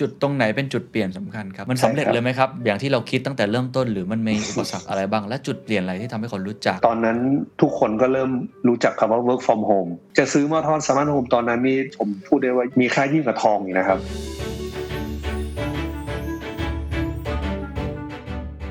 [0.00, 7.18] จุดตรงไหนเป็นจุดเปลี่ยนสำคัญครับ มันสำเร็จเลยไหมครับ อย่างที่เราคิดตั้งแต่เริ่มต้นหรือมันมีอุปสรรคอะไรบ้าง และจุดเปลี่ยนอะไรที่ทำให้คนรู้จัก ตอนนั้น
[7.60, 8.30] ทุกคนก็เริ่ม
[8.68, 13.98] รู้จักคำว่า work from home จะซื้อหม้อทอดสมาร์ทโฮมตอนนั้นนี่ผมพูดได้ว่ามีค่ายิ่งกว่าทองอีกนะครับ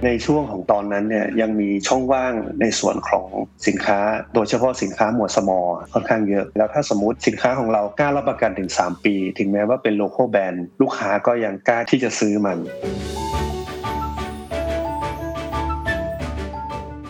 [0.06, 3.28] ในช่วงของตอนนั้นเนี่ยยังมีช่องว่างในส่วนของ
[3.68, 4.00] สินค้า
[4.34, 5.60] โดยเฉพาะสินค้าหมวด small
[5.94, 12.58] ค่อนข้างเยอะ แล้วถ้าสมมติสินค้าของเรากล้ารับประกันถึง 3 ปี ถึงแม้ว่าเป็น local brand ลูกค้าก็ยังกล้าที่จะซื้อมัน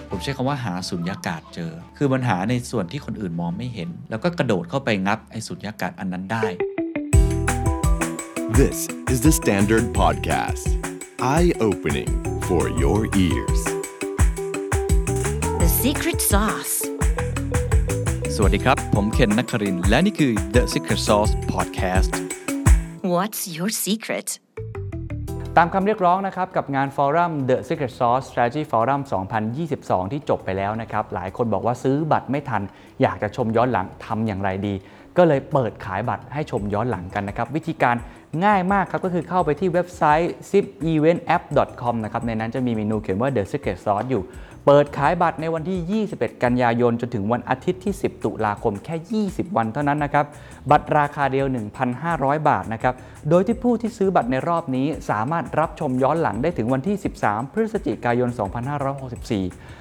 [0.09, 6.45] ผมใช้คำว่าหาสุญญากาศเจอ คือมันหาในส่วนที่คนอื่นมองไม่เห็น แล้วก็กระโดดเข้าไปงับไอ้สุญญากาศอันนั้นได้
[8.59, 8.77] This
[9.13, 10.90] is the Standard Podcast.
[11.23, 12.09] Eye opening
[12.47, 13.61] for your ears.
[15.61, 16.75] The secret sauce.
[18.35, 22.11] สวัสดีครับ ผมเคนนักครินทร์และนี่คือ The Secret Sauce Podcast
[23.13, 24.27] What's your secret?
[25.57, 29.01] ตามคำเรียกร้องนะครับกับงานฟอรัม The Secret Sauce Strategy Forum
[29.57, 32.61] 2022 ที่จบไปแล้วนะครับ หลายคนบอกว่าซื้อบัตรไม่ทัน
[33.01, 34.73] อยากจะชมย้อนหลังทำอย่างไรดี
[35.17, 37.95] ก็เลยเปิดขายบัตรให้ชมย้อนหลังกันนะครับ วิธีการ
[38.45, 44.23] ง่ายมากครับก็คือเข้าไปที่เว็บไซต์ zipeventapp.com นะครับในนั้นจะมีเมนูเขียนว่า The Secret Sauce อยู่
[44.65, 50.25] เปิดขายบัตรในวันที่ 21 กันยายน จนถึงวันอาทิตย์ที่ 10 ตุลาคมแค่ 20 วันเท่านั้นนะครับ
[50.71, 51.47] บัตรราคาเดียว
[51.97, 52.93] 1,500 บาทนะครับ
[53.29, 56.95] โดยที่ผู้ที่ซื้อบัตรในรอบนี้สามารถรับชมย้อนหลังได้ถึงวันที่
[57.25, 59.80] 13 พฤศจิกายน 2564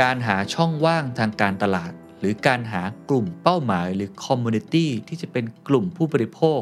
[0.00, 6.60] การหาช่องว่างทางการตลาด หรือการหากลุ่มเป้าหมายหรือ community ที่จะเป็นกลุ่มผู้บริโภค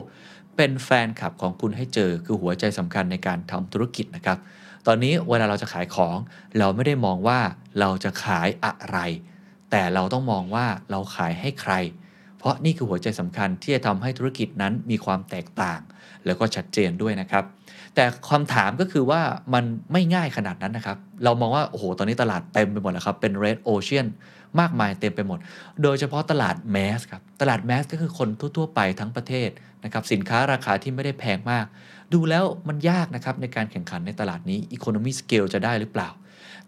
[0.56, 4.38] เป็นแฟนคลับของคุณให้เจอคือหัวใจสำคัญในการทำธุรกิจนะครับ
[4.86, 6.16] ตอนนี้เวลาเราจะขายของ
[6.58, 7.40] เราไม่ได้มองว่า
[7.80, 8.98] เราจะขายอะไร
[9.70, 11.72] แต่เราต้องมองว่าเราขายให้ใคร
[12.38, 15.80] เพราะนี่คือหัวใจสำคัญที่จะทำให้ธุรกิจนั้นมีความแตกต่าง
[16.26, 17.44] แล้วก็ชัดเจนด้วยนะครับ
[17.94, 19.20] แต่คำถามก็คือว่า
[19.54, 24.06] มันไม่ง่ายขนาดนั้นนะครับ เรามองว่า โอ้โห ตอนนี้ตลาดเต็มไปหมดแล้วครับ เป็น red ocean
[24.60, 25.38] มากมายเต็มไปหมด
[25.82, 29.50] โดยเฉพาะตลาดแมสครับ ตลาดแมสก็คือคนทั่ว ๆ ไปทั้งประเทศ
[29.84, 31.66] นะครับ สินค้าราคาที่ไม่ได้แพงมาก
[32.12, 36.08] ดูแล้วมันยากนะครับ ในการแข่งขันในตลาดนี้ economy scale จะได้หรือเปล่า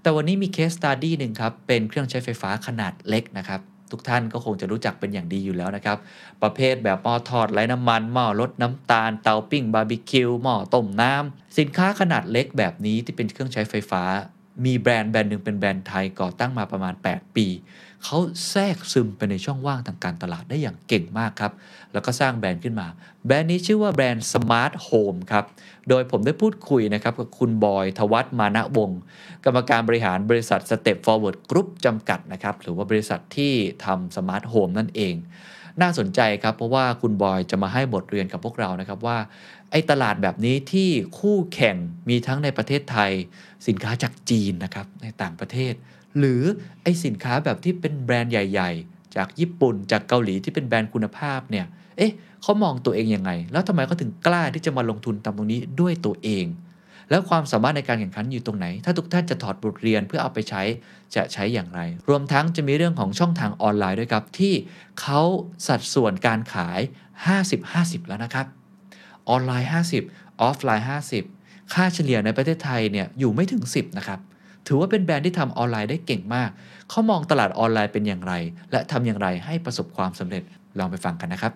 [0.02, 3.60] แต่วันนี้มี case study หนึ่งครับ เป็นเครื่องใช้ไฟฟ้าขนาดเล็กนะครับ
[3.90, 5.98] ทุกท่านก็คงจะรู้จักเป็นอย่างดีอยู่แล้วนะครับ
[6.42, 14.02] ประเภทแบบหม้อทอดไร้น้ำมัน หม้อลดน้ำตาล เตาปิ้งบาร์บีคิวหม้อต้มน้ำ สินค้าขนาดเล็กแบบนี้ที่เป็นเครื่องใช้ไฟฟ้า
[14.64, 17.46] มีแบรนด์แบรนด์หนึ่งเป็นแบรนด์ไทยก่อตั้งมาประมาณ 8 ปี
[18.04, 18.18] เขา
[18.50, 21.52] แทรกซึมไปในช่องว่างทางการตลาดได้อย่างเก่งมากครับ
[21.92, 22.86] แล้วก็สร้างแบรนด์ขึ้นมา
[23.26, 25.44] แบรนด์นี้ชื่อว่าแบรนด์ Smart Home ครับ
[25.88, 29.00] โดยผมได้พูดคุยนะครับกับคุณบอยทวัฒมานะวงศ์
[29.44, 33.52] กรรมการบริหารบริษัท Step Forward Group จำกัดนะครับ หรือว่าบริษัทที่
[33.84, 35.14] ทำ Smart Home นั่นเอง
[35.80, 39.18] น่าสนใจครับ เพราะว่าคุณบอยจะมาให้บทเรียนกับพวกเรานะครับว่า
[39.70, 41.76] ไอ้ตลาดแบบนี้ที่คู่แข่ง
[42.08, 43.12] มีทั้งในประเทศไทย
[43.66, 45.74] สินค้าจากจีนนะครับในต่างประเทศ
[46.18, 46.42] หรือ
[46.82, 51.66] ไอสินค้าแบบที่เป็นแบรนด์ใหญ่ ๆ จากญี่ปุ่นจากเกาหลีที่เป็นแบรนด์คุณภาพเนี่ย
[51.96, 52.12] เอ๊ะ
[52.42, 56.46] เขามองตัวเองยังไง แล้วทำไมเขาถึงกล้าที่จะมาลงทุนทำตรงนี้ด้วยตัวเอง
[57.10, 60.62] แล้วความสามารถในการแข่งขันอยู่ตรงไหน ถ้าทุกท่านจะถอดบทเรียนเพื่อเอาไปใช้
[61.14, 64.54] จะใช้อย่างไร รวมทั้งจะมีเรื่องของช่องทางออนไลน์ด้วยครับที่
[65.00, 65.20] เขา
[65.66, 66.80] สัดส่วนการขาย
[67.44, 68.46] 50-50 แล้วนะครับ
[69.28, 69.70] ออนไลน์
[70.04, 70.86] 50 ออฟไลน์
[71.32, 74.20] 50 ค่าเฉลี่ยในประเทศไทยเนี่ยอยู่ไม่ถึง 10 นะครับ
[74.66, 76.50] ถือว่าเป็นแบรนด์ที่ทำออนไลน์ได้เก่งมาก
[76.90, 78.34] เขามองตลาดออนไลน์เป็นอย่างไร
[78.72, 80.42] และทำอย่างไรให้ประสบความสำเร็จ
[80.78, 81.52] ลองไปฟังกันนะครับ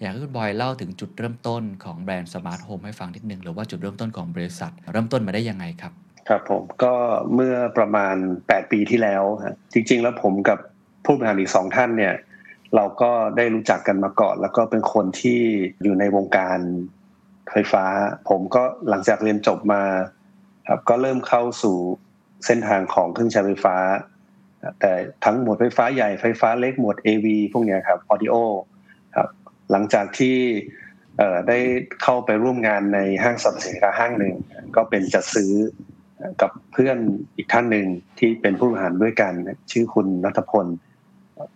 [0.00, 5.92] อยากให้คุณบอยเล่าถึงจุดเริ่มต้นของแบรนด์สมาร์ทโฮมให้ฟังนิดนึงหรือว่าจุดเริ่มต้นของบริษัท เริ่มต้นมาได้ยังไงครับ
[6.28, 6.92] ครับผมก็
[7.34, 10.58] เมื่อประมาณ 8 ปีที่แล้วฮะจริง ๆ แล้วผมกับ
[11.04, 12.14] ผู้บริหารอีกสองท่านเนี่ย
[12.74, 15.40] เราก็ได้รู้จักกันมาก่อน แล้วก็เป็นคนที่
[15.82, 16.58] อยู่ในวงการ
[17.50, 17.84] ไฟฟ้า
[18.28, 19.82] ผมก็หลังจากเรียนจบมา
[20.72, 21.76] ครับก็เริ่มเข้าสู่
[22.46, 23.76] เส้นทางของเครื่องใช้ไฟฟ้า
[24.80, 24.92] แต่
[25.24, 28.34] ทั้งหมวดไฟฟ้าใหญ่ไฟฟ้าเล็กหมวด AV พวกเนี้ยครับ audio
[29.16, 29.28] ครับ
[29.70, 30.36] หลังจากที่
[31.48, 31.58] ได้
[32.02, 34.34] เข้าไปร่วมงานในห้างสรรพสินค้าห้างหนึ่ง
[34.76, 35.52] ก็เป็นจัดซื้อ
[36.42, 36.98] กับเพื่อน
[37.36, 37.86] อีกท่านหนึ่ง
[38.18, 39.32] ที่เป็นผู้บริหารด้วยกัน
[39.70, 40.66] ชื่อคุณนัทพล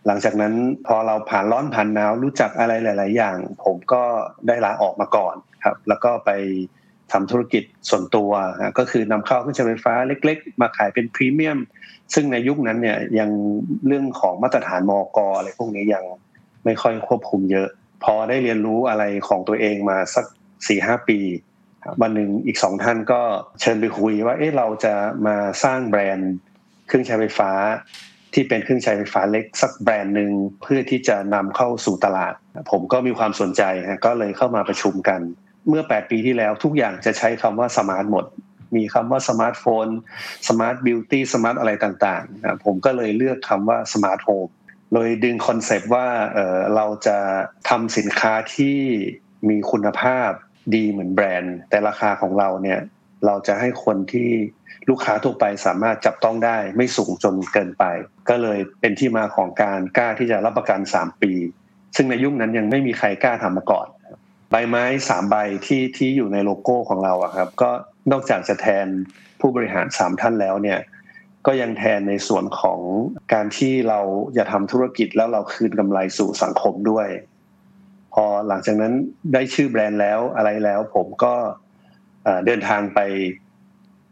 [0.07, 0.55] หลังจากนั้น
[0.87, 4.03] พอเราผ่านร้อนผ่านหนาวรู้จักอะไรหลาย ๆ อย่าง ผมก็
[4.47, 5.35] ได้ลาออกมาก่อน
[5.65, 6.31] ครับ แล้วก็ไป
[7.15, 8.31] ทำธุรกิจส่วนตัว
[8.79, 11.59] ก็คือนำเข้าเครื่องใช้ไฟฟ้าเล็ก ๆ มาขายเป็นพรีเมียม
[12.15, 13.31] ซึ่งในยุคนั้นเนี่ยยัง
[13.87, 16.05] เรื่องของมาตรฐานมอกอะไรพวกนี้ยัง
[16.65, 17.69] ไม่ค่อยควบคุมเยอะ
[18.05, 20.25] พอได้เรียนรู้อะไรของตัวเองมาสัก
[20.69, 21.19] สี่ห้าปี
[22.03, 23.21] วันหนึ่งอีกสองท่านก็
[23.61, 24.95] เชิญไปคุยว่า เอ๊ะเราจะ
[25.27, 26.33] มาสร้างแบรนด์
[26.87, 27.51] เครื่องใช้ไฟฟ้า
[28.35, 30.31] ที่เป็นเครื่องใช้ไฟฟ้าเล็กสักแบรนด์หนึ่ง
[30.63, 32.35] เพื่อที่จะนำเข้าสู่ตลาด
[32.71, 33.63] ผมก็มีความสนใจ
[34.07, 35.21] ก็เลยเข้ามาประชุมกัน
[35.69, 38.25] เมื่อ 8 ปีที่แล้วทุกอย่างจะใช้คำว่า smart หมด
[38.77, 39.87] มีคำว่า smartphone
[40.49, 44.47] smart beauty smart อะไรต่างๆผมก็เลยเลือกคำว่า Smarthome
[44.93, 46.07] โดยดึง concept ว่า
[46.77, 47.19] เราจะ
[47.69, 48.79] ทำสินค้าที่
[49.49, 50.31] มีคุณภาพ
[50.75, 52.81] ดีเหมือนแบรนด์ แต่ราคาของเราเนี่ย
[53.27, 54.31] เราจะให้คนที่
[54.89, 57.85] ลูกค้าทั่วไปสามารถจับต้องได้ไม่สูงจนเกินไป
[58.29, 61.33] ก็เลยเป็นที่มาของการกล้าที่จะรับประกัน 3 ปี
[61.97, 63.87] ซึ่งในยุคนั้นยังไม่มีใครกล้าทำมาก่อน
[64.57, 65.37] ใบไม้สามใบ
[65.67, 67.71] ที่ที่อยู่ในโลโก้ของเราอะครับ ก็
[68.13, 68.87] นอกจากจะแทน
[69.41, 70.79] ผู้บริหารสามท่านแล้วเนี่ย
[71.47, 72.81] ก็ยังแทนในส่วนของ
[73.33, 74.01] การที่เรา
[74.37, 77.09] จะทำธุรกิจแล้วเราคืนกำไรสู่สังคมด้วย
[78.15, 78.93] พอหลังจากนั้น
[79.33, 81.35] ได้ชื่อแบรนด์แล้วอะไรแล้ว ผมก็
[82.47, 83.01] เดินทางไป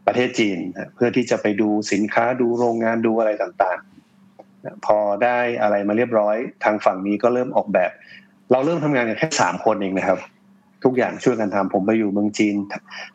[0.07, 0.57] ประเทศจีน
[0.95, 7.91] เพื่อที่จะไปดูสินค้าดูโรงงานดูอะไรต่างๆ พอได้อะไรมาเรียบร้อยทางฝั่งนี้ก็เริ่มออกแบบ
[8.51, 10.19] เราเริ่มทำงานกันแค่สามคนเองนะครับ
[10.83, 12.55] ทุกอย่างช่วยกันทำผมไปอยู่เมืองจีน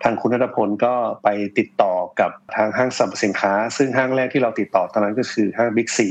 [0.03, 0.95] ทางคุณนัทพลก็
[1.25, 1.29] ไป
[1.59, 6.09] ติดต่อกับทางห้างสรรพสินค้า ซึ่งห้างแรกที่เราติดต่อตอนนั้นก็คือห้างบิ๊กซี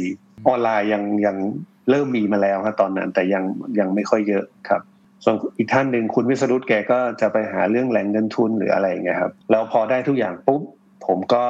[0.47, 1.37] ออนไลน์ยังยัง
[1.89, 3.43] เริ่มมีมาแล้วครับตอนนั้น แต่ยัง
[3.79, 4.81] ยังไม่ค่อยเยอะครับ
[5.23, 10.61] ส่วนอีกท่านหนึ่งคุณวิสรุตแกก็จะไปหาเรื่องแหล่งเงินทุนหรืออะไรอย่างเงี้ยครับแล้วพอได้ทุกอย่างปุ๊บ
[11.07, 11.43] ผมก็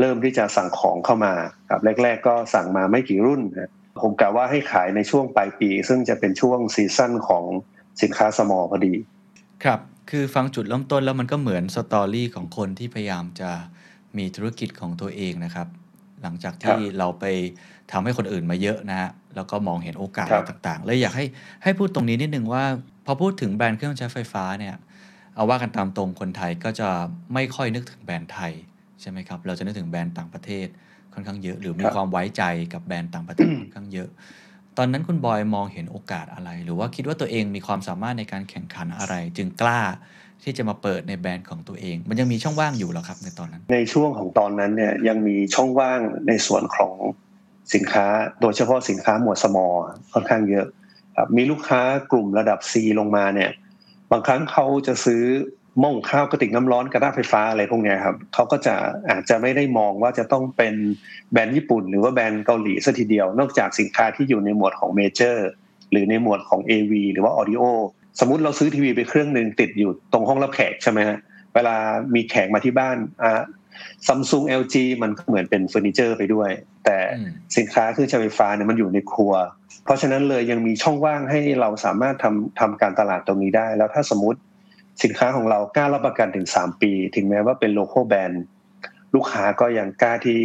[0.00, 1.34] เริ่มที่จะสั่งของเข้ามา
[1.70, 3.40] ครับแรก ๆ ก็สั่งมาไม่กี่รุ่น
[4.00, 7.44] ผมกะว่าให้ขายในช่วงปลายปี ซึ่งจะเป็นช่วงซีซั่นของ
[8.02, 8.94] สินค้าสมอพอดี
[9.64, 9.80] ครับ
[10.10, 13.50] คือฟังจุดเริ่มต้นแล้วมันก็เหมือนสตอรี่ของคนที่พยายามจะ
[14.18, 15.68] มีธุรกิจของตัวเองนะครับ
[16.22, 17.24] หลังจากที่เราไป
[17.92, 21.24] ทำให้คนอื่นมาเยอะนะฮะแล้วก็มองเห็นโอกาสต่างๆเลยอยากให้
[21.62, 22.64] ให้พูดตรงนี้นิดนึงว่า
[23.06, 24.74] พอพูดถึงแบรนด์เครื่องใช้ไฟฟ้าเนี่ย
[25.34, 26.88] เอาว่ากันตามตรงคนไทยก็จะ
[27.34, 28.52] ไม่ค่อยนึกถึงแบรนด์ไทย
[29.00, 30.66] ใช่ไหมครับ เราจะนึกถึงแบรนด์ต่างประเทศ
[31.14, 32.42] ค่อนข้างเยอะ หรือมีความไว้ใจ
[32.72, 34.08] กับแบรนด์ต่างประเทศค่อนข้างเยอะ
[34.78, 39.80] ตอนนั้นคุณบอยมองเห็นโอกาสอะไร หรือว่าคิดว่าตัวเองมีความสามารถในการแข่งขันอะไร จึงกล้า
[40.42, 46.94] ที่จะมาเปิดในแบรนด์ของตัวเอง มันยังมีช่องว่างอยู่หรอครับในตอนนั้น ในช่วงของตอนนั้นเนี่ยยังมีช่องว่างในส่วนของ
[47.74, 48.06] สินค้า
[48.40, 49.66] โดยเฉพาะสินค้าหมวดสมอ
[50.12, 50.66] ค่อนข้างเยอะ
[51.16, 51.82] ครับมีลูกค้า
[52.12, 53.50] กลุ่มระดับ C ลงมาเนี่ย
[54.10, 55.22] บางครั้งเขาจะซื้อ
[55.82, 58.74] หม้อหุงข้าวกระติกน้ำร้อนกระทะไฟฟ้าอะไรพวกนี้ครับเขาก็จะ
[59.10, 60.74] อาจจะไม่ได้มองว่าจะต้องเป็น
[61.32, 65.48] แบรนด์ญี่ปุ่น หรือว่าแบรนด์เกาหลีซะทีเดียวนอกจากสินค้าที่อยู่ในหมวดของ major
[65.90, 67.62] หรือในหมวดของ AV หรือว่า audio
[68.20, 71.18] สมมุติเราซื้อทีวีไปเครื่องหนึ่งติดอยู่ตรงห้องรับแขกใช่ไหมฮะ
[71.54, 71.76] เวลา
[72.14, 73.42] มีแขกมาที่บ้านอ่า
[74.06, 76.50] Samsung LG มันก็เหมือนเป็นเฟอร์นิเจอร์ไปด้วย
[76.84, 76.98] แต่
[77.56, 79.32] สินค้าเครื่องใช้ไฟฟ้าเนี่ยมันอยู่ในครัว
[79.84, 84.38] เพราะฉะนั้นเลยยังมีช่องว่างให้เราสามารถทำทำการตลาดตรงนี้ได้ แล้วถ้าสมมติ
[85.02, 88.42] สินค้าของเรากล้ารับประกันถึง3ปี ถึงแม้ว่าเป็นโลโก้แบรนด์
[89.14, 90.40] ลูกค้าก็ยังกล้าที่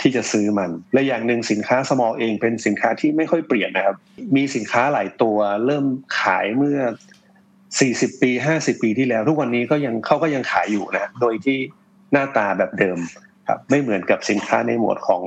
[0.00, 3.96] ที่จะซื้อมัน และอย่างหนึ่งสินค้าสมอลเองเป็นสินค้าที่ไม่ค่อยเปลี่ยนนะครับ
[4.36, 5.84] มีสินค้าหลายตัวเริ่ม
[6.20, 6.78] ขายเมื่อ
[7.50, 11.58] 40 ปี 50 ปีที่แล้ว ทุกวันนี้ก็ยังเขาก็ยังขายอยู่นะ โดยที่
[12.12, 12.98] หน้าตาแบบเดิม
[13.48, 15.22] ครับไม่เหมือนกับสินค้าในหมวดของ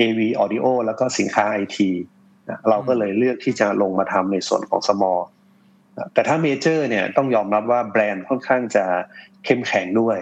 [0.00, 1.78] AV Audio แล้วก็สินค้า IT
[2.68, 5.20] เราก็เลยเลือกที่จะลงมาทำในส่วนของ small
[6.12, 8.84] แต่ถ้า major เนี่ยต้องยอมรับว่าแบรนด์ค่อนข้างจะ
[9.44, 10.18] เข้มแข็งด้วย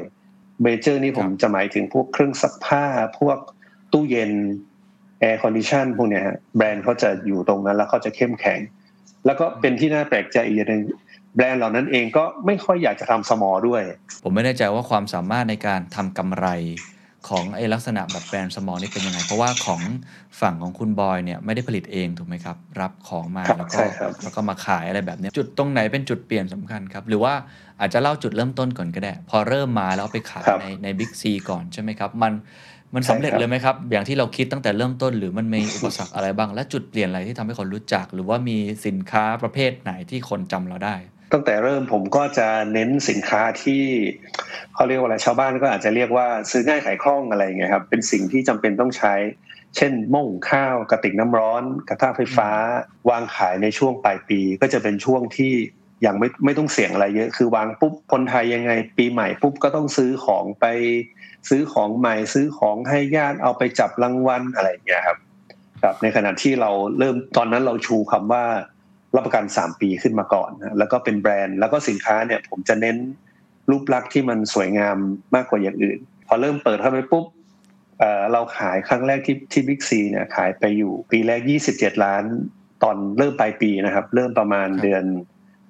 [0.62, 2.84] major นี่ผมจะหมายถึงพวกเครื่องซักผ้า
[3.20, 3.38] พวก
[3.92, 4.32] ตู้เย็น
[5.20, 6.24] air condition พวกเนี้ย
[6.56, 8.60] แบรนด์เขาจะอยู่ตรงนั้น แล้วเขาจะเข้มแข็ง
[9.26, 10.82] แล้วก็เป็นที่น่าแปลกใจอีกอย่างนึง
[11.36, 13.82] แบรนด์เหล่านั้นเองก็ไม่ค่อยอยากจะทำสมอด้วย
[14.22, 16.46] ผมไม่แน่ใจว่าความสามารถในการทำกำไร
[17.28, 19.80] ของไอ้ลักษณะแบบแบรนด์สมอลนี่เป็นยังไง เพราะว่าของ
[20.40, 23.78] ฝั่งของคุณบอยเนี่ยไม่ได้ผลิตเองถูกไหมครับ รับของมาแล้วก็
[24.22, 27.34] แล้วก็มาขายอะไรแบบนี้จุดตรงไหนเป็นจุดเปลี่ยนสำคัญครับ หรือว่า
[27.80, 32.32] อาจจะเล่าจุดเริ่มต้นก่อนก็ได้ พอเริ่มมาแล้วไปขายในในบิ๊กซีก่อนใช่ไหมครับ มัน
[32.94, 40.96] มันสำเร็จเลยไหมครับ อย่างที่เราคิดตั้งแต่เริ่มต้น หรือมันมีอุปสรรคอะไรบ้าง และจุดเปลี่ยนอะไรที่ทำให้คนรู้จัก หรือว่ามีสินค้าประเภทไหนที่คนจำเราได้
[41.32, 43.82] ตั้งแต่เริ่มผมก็จะเน้นสินค้าที่
[44.74, 49.14] เขาเรียกว่าอะไรชาวบ้านก็อาจจะเรียกว่าซื้อง่ายขายคล่องอะไรเงี้ยครับเป็นสิ่งที่จำเป็นต้องใช้
[49.76, 52.50] เช่นม่งข้าวกระติกน้ำร้อน กระทะไฟฟ้า
[53.10, 55.52] วางขายในช่วงปลายปี ก็จะเป็นช่วงที่
[56.06, 60.66] ยังไม่ไม่ต้องเสี่ยงอะไรเยอะ คือวางปุ๊บคนไทยยังไง ปีใหม่ปุ๊บก็ต้องซื้อของไป
[61.48, 65.18] ซื้อของใหม่ซื้อของให้ญาติเอาไปจับรางวัลอะไรเงี้ยครับ
[65.82, 68.44] ครับในขณะที่เราเริ่มตอนนั้นเราชูคำว่า
[69.14, 72.96] รับประกัน 3 ปีขึ้นมาก่อนนะแล้วก็เป็นแบรนด์แล้วก็สินค้าเนี่ยผมจะเน้น
[73.70, 74.96] รูปลักษณ์ที่มันสวยงาม
[75.34, 77.24] มากกว่าอย่างอื่น พอเริ่มเปิดเข้าไปปุ๊บ
[77.98, 81.40] เเราขายครั้งแรกที่ที่บิ๊กซีเนี่ยขายไปอยู่ปีแรก
[81.72, 82.24] 27 ล้าน
[82.82, 85.04] ตอนเริ่มปลายปีนะครับ เริ่มประมาณเดือน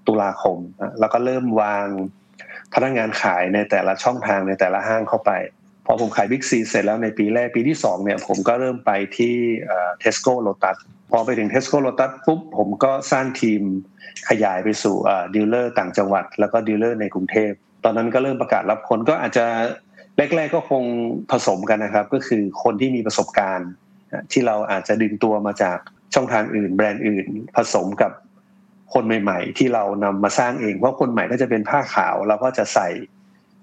[0.06, 0.58] ตุลาคม
[1.00, 1.86] แล้วก็เริ่มวาง
[2.74, 5.32] พนักงานขายในแต่ละช่องทางในแต่ละห้างเข้าไป
[5.86, 9.34] พอผมขาย Big C เสร็จแล้วในปีแรกปีที่สองเนี่ยผมก็เริ่มไปที่
[10.00, 10.76] Tesco Lotus
[11.12, 13.60] พอไปถึง Tesco Lotus ปุ๊บผมก็สร้างทีม
[14.28, 14.96] ขยายไปสู่
[15.34, 17.52] dealer ต่างจังหวัด แล้วก็ dealer ในกรุงเทพ
[17.84, 19.46] ตอนนั้นก็เริ่มประกาศรับคนก็อาจจะ
[20.16, 20.84] แรกๆก็คง
[21.30, 23.70] ผสมกันนะครับ ก็คือคนที่มีประสบการณ์
[24.32, 25.78] ที่เราอาจจะดึงตัวมาจาก
[26.14, 27.26] ช่องทางอื่น แบรนด์อื่น
[27.56, 28.12] ผสมกับ
[28.94, 32.88] คนใหม่ ๆ ที่เรานำมาสร้างเอง เพราะคนใหม่ก็จะเป็นผ้าขาวเราก็จะใส่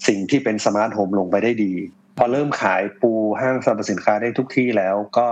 [0.08, 1.74] สิ่งที่เป็น Smarthome ลงไปได้ดี
[2.18, 5.28] พอเริ่มขายปูห้างสรรพสินค้าได้ทุกที่แล้วก็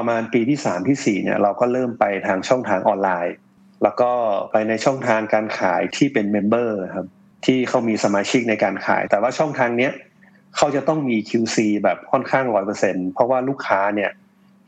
[0.00, 3.34] ประมาณปีที่3ที่4เนี่ยเราก็เริ่มไปทางช่องทางออนไลน์
[3.82, 4.10] แล้วก็
[4.50, 7.06] ไปในช่องทางการขายที่เป็น member ครับ
[7.46, 9.92] ที่เขามีสมาชิกในการขาย แต่ว่าช่องทางเนี้ย
[10.56, 14.10] เขาจะต้องมี QC แบบค่อนข้างร้อยเปอร์เซ็นต์เพราะว่าลูกค้าเนี่ย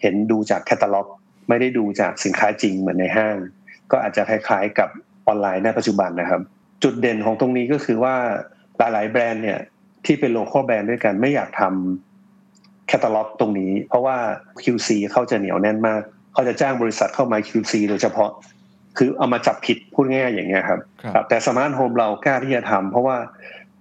[0.02, 1.06] เห็นดูจากแคตตาล็อก
[1.48, 3.36] ไม่ได้ดูจากสินค้าจริงเหมือนในห้าง
[3.90, 4.88] ก็อาจจะคล้ายๆกับ
[5.26, 6.42] ออนไลน์ในปัจจุบันนะครับ
[6.82, 8.14] จุดเด่นของตรงนี้ก็คือว่า
[8.78, 9.60] หลายๆแบรนด์เนี่ย
[10.06, 12.12] ที่เป็น local brand ด้วยกันไม่อยากทำ
[12.92, 14.16] แคตตาล็อกตรงนี้ เพราะว่า
[14.62, 16.00] QC เขาจะเหนียวแน่นมาก
[16.32, 18.30] เขาจะจ้างบริษัทเข้ามา QC โดยเฉพาะ
[18.99, 20.80] คือเอามาจับผิดพูดง่ายๆอย่างเงี้ยครับ
[21.14, 23.16] ครับแต่ Smarthome เรากล้าที่จะทำเพราะว่า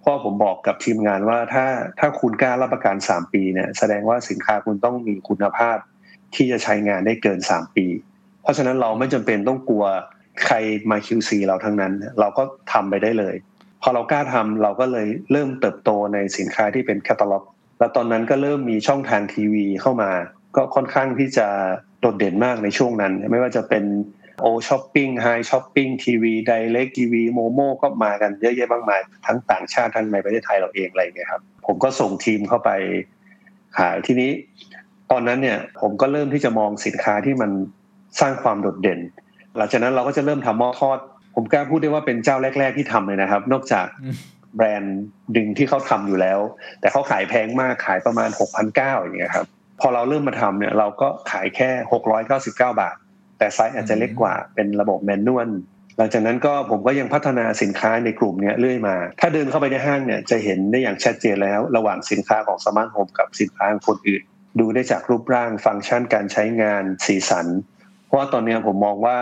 [0.04, 1.66] พ่อผมบอกกับทีมงานว่าถ้า
[2.00, 5.78] ถ้าคุณกล้ารับประกัน3ปีเนี่ยแสดงว่าสินค้าคุณต้องมีคุณภาพ
[6.36, 7.86] ที่จะใช้งานได้เกิน3ปี
[8.42, 9.86] เพราะฉะนั้นเราไม่จำเป็นต้องกลัว
[10.46, 10.56] ใคร
[10.90, 13.36] มา QC เราทั้งนั้น เราก็ทำไปได้เลย
[13.82, 17.44] พอเรากล้าทำเราก็เลยเริ่มเติบโตในสินค้าที่เป็นแคตตาล็อก
[17.82, 20.12] แล้วตอนนั้นก็เริ่มมีช่องทางทีวีเข้ามา
[20.56, 21.48] ก็ค่อนข้างที่จะ
[22.00, 23.84] โดดเด่นมากในช่วงนั้น ไม่ว่าจะเป็น
[24.42, 32.70] O Shopping High Shopping TV Direct TV Momo ก็มากันเยอะแยะมากมาย ทั้งต่างชาติทั้งในประเทศไทยเราเองอะไรเงี้ยครับ ผมก็ส่งทีมเข้าไป
[33.78, 34.32] ขายทีนี้
[35.12, 37.52] ตอนนั้นเนี่ยผมก็เริ่มที่จะมองสินค้าที่มัน
[38.20, 39.00] สร้างความโดดเด่น
[39.58, 41.00] หลังจากนั้นเราก็จะเริ่มทำหม้อทอด
[41.36, 43.86] ผมกล้าพูดได้ว่าเป็นเจ้าแรก ๆที่ทำเลยนะครับ นอกจาก
[44.56, 45.00] แบรนด์
[45.36, 46.40] ดังที่เขาทำอยู่แล้ว
[46.82, 48.30] แต่เขาขายแพงมากขายประมาณ
[48.68, 49.48] 6,900อย่างเงี้ยครับ
[49.82, 51.70] พอเราเริ่มมาทำเนี่ยเราก็ขายแค่
[52.22, 52.96] 699บาท
[53.40, 55.50] แต่ไซส์อาจจะเล็กกว่าเป็นระบบ manual
[55.98, 64.22] หลังจากนั้นก็ผมก็ยังพัฒนาสินค้าในกลุ่มเนี้ยเรื่อยมา ถ้าเดินเข้าไปในห้างเนี่ยจะเห็นได้อย่างชัดเจนแล้ว ระหว่างสินค้าของ Smarthome กับสินค้าของคนอื่น
[64.60, 67.48] ดูได้จากรูปร่างฟังก์ชันการใช้งานสีสัน
[68.12, 69.18] ราะว่าตอนเนี้ยผมมองว่า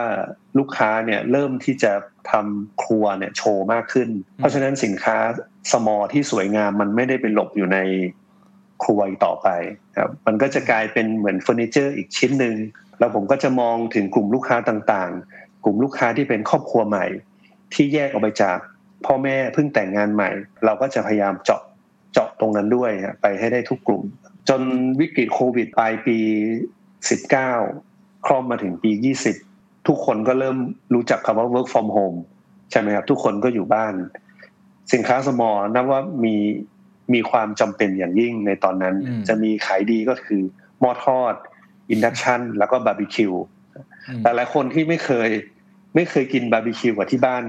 [0.57, 1.93] ลูกค้าเนี่ยเริ่มที่จะ
[2.31, 5.17] ทำครัวเนี่ยโชว์มากขึ้น เพราะฉะนั้นสินค้า
[5.71, 7.79] สมอลที่สวยงามมันไม่ได้เป็นหลบอยู่ใน
[8.83, 9.47] ครัวอีกต่อไป
[9.97, 12.55] ครับมันก็จะกลายเป็นเหมือนเฟอร์นิเจอร์อีกชิ้นหนึ่ง
[12.99, 17.05] แล้วผมก็จะมองถึงกลุ่มลูกค้าต่างๆ กลุ่มลูกค้าที่เป็นครอบครัวใหม่
[17.73, 18.57] ที่แยกออกไปจาก
[19.05, 20.29] พ่อแม่เพิ่งแต่งงานใหม่
[20.65, 21.61] เราก็จะพยายามเจาะ
[22.13, 24.03] เจาะตรงนั้นด้วยฮะไปให้ได้ทุกกลุ่ม
[24.49, 24.61] จน
[24.99, 26.17] วิกฤตโควิดปลายปี
[27.07, 27.88] 19
[28.29, 28.91] ครอบมาถึงปี
[29.39, 30.57] 20 ทุกคนก็เริ่ม
[30.93, 32.17] รู้จักคำว่า work from home
[32.71, 33.93] ใช่ไหมครับ ทุกคนก็อยู่บ้าน
[34.93, 36.35] สินค้า small นับว่ามี
[37.13, 40.41] มีความจำเป็นอย่างยิ่งในตอนนั้นอืมจะมีขายดีก็คือ
[40.79, 41.33] หม้อทอด
[41.91, 43.33] induction แล้วก็บาร์บีคิว
[44.07, 45.29] อืมแต่หลายคนที่ไม่เคย
[45.95, 47.43] ไม่เคยกินบาร์บีคิวกับที่บ้าน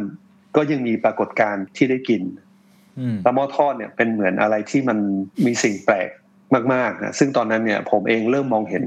[0.56, 2.22] ก็ยังมีปรากฏการณ์ที่ได้กิน
[2.99, 4.99] อืมแล้วหม้อทอดเนี่ยเป็นเหมือนอะไรที่มัน
[5.46, 6.08] มีสิ่งแปลก
[6.72, 8.84] มากๆนะซึ่งตอนนั้นเนี่ย ผมเองเริ่มมองเห็น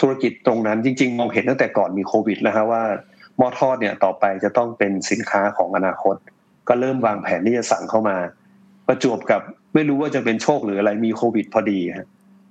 [0.00, 2.82] ธุรกิจตรงนั้นจริงๆมองเห็นตั้งแต่ก่อนมีโควิดแล้วฮะว่า
[3.36, 6.16] หม้อทอดเนี่ยต่อไปจะต้องเป็นสินค้าของอนาคต
[6.68, 8.16] ก็เริ่มวางแผนที่จะสั่งเข้ามา
[8.86, 9.40] ประจวบกับ
[9.74, 12.06] ไม่รู้ว่าจะเป็นโชคหรืออะไรมีโควิดพอดีฮะ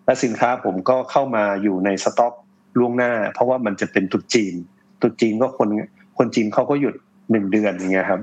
[0.05, 2.33] และสินค้าผมก็เข้ามาอยู่ในสต็อก
[2.79, 4.55] ล่วงหน้า เพราะว่ามันจะเป็นตุจีน
[5.01, 5.69] ตุจีนก็คน
[6.17, 6.95] คนจีนเขาก็หยุด
[7.31, 8.21] หนึ่งเดือนอย่างเงี้ยครับ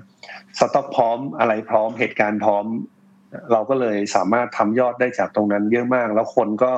[0.58, 2.64] สต็อกพร้อมอะไรพร้อมเหตุการณ์พร้อม
[3.52, 6.72] เราก็เลยสามารถทำยอดได้จากตรงนั้นเยอะมาก แล้วคนก็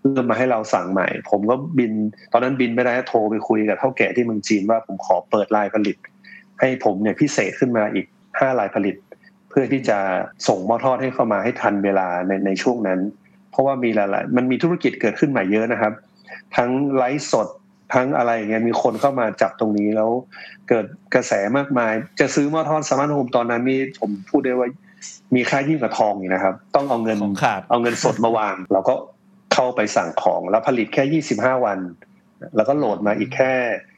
[0.00, 1.92] เริ่มมาให้เราสั่งใหม่ ผมก็บิน
[2.32, 5.96] ตอนนั้นบินไม่ได้โทรไปคุยกับเท่าแก่ที่เมืองจีนว่าผมขอเปิดลายผลิต
[6.60, 8.06] ให้ผมเนี่ยพิเศษขึ้นมาอีก
[8.40, 8.96] ห้าลายผลิต
[9.50, 9.98] เพื่อที่จะ
[10.48, 13.00] ส่งหม้อทอดให้เข้ามาให้ทันเวลาในในช่วงนั้น
[13.50, 15.92] เพราะว่ามีหลายๆมันมีธุรกิจเกิดขึ้นใหม่เยอะนะครับ
[16.56, 17.48] ทั้งไลฟ์สด
[17.94, 20.10] ทั้งอะไรอย่างเงี้ยมีคนเข้ามาจับตรงนี้แล้ว
[20.68, 24.68] เกิดกระแสมากมาย จะซื้อหม้อทอด Smarthome ตอนนั้นนี่ผมพูดได้ว่า
[25.34, 28.94] มีค่ายิ่งกว่าทองอีกนะครับ ต้องเอาเงินของขาดเอาเงินสดมาวางเราก็
[29.60, 31.78] เข้าไปสั่งของแล้วผลิตแค่ 25 วัน
[32.56, 33.52] แล้วก็โหลดมาอีกแค่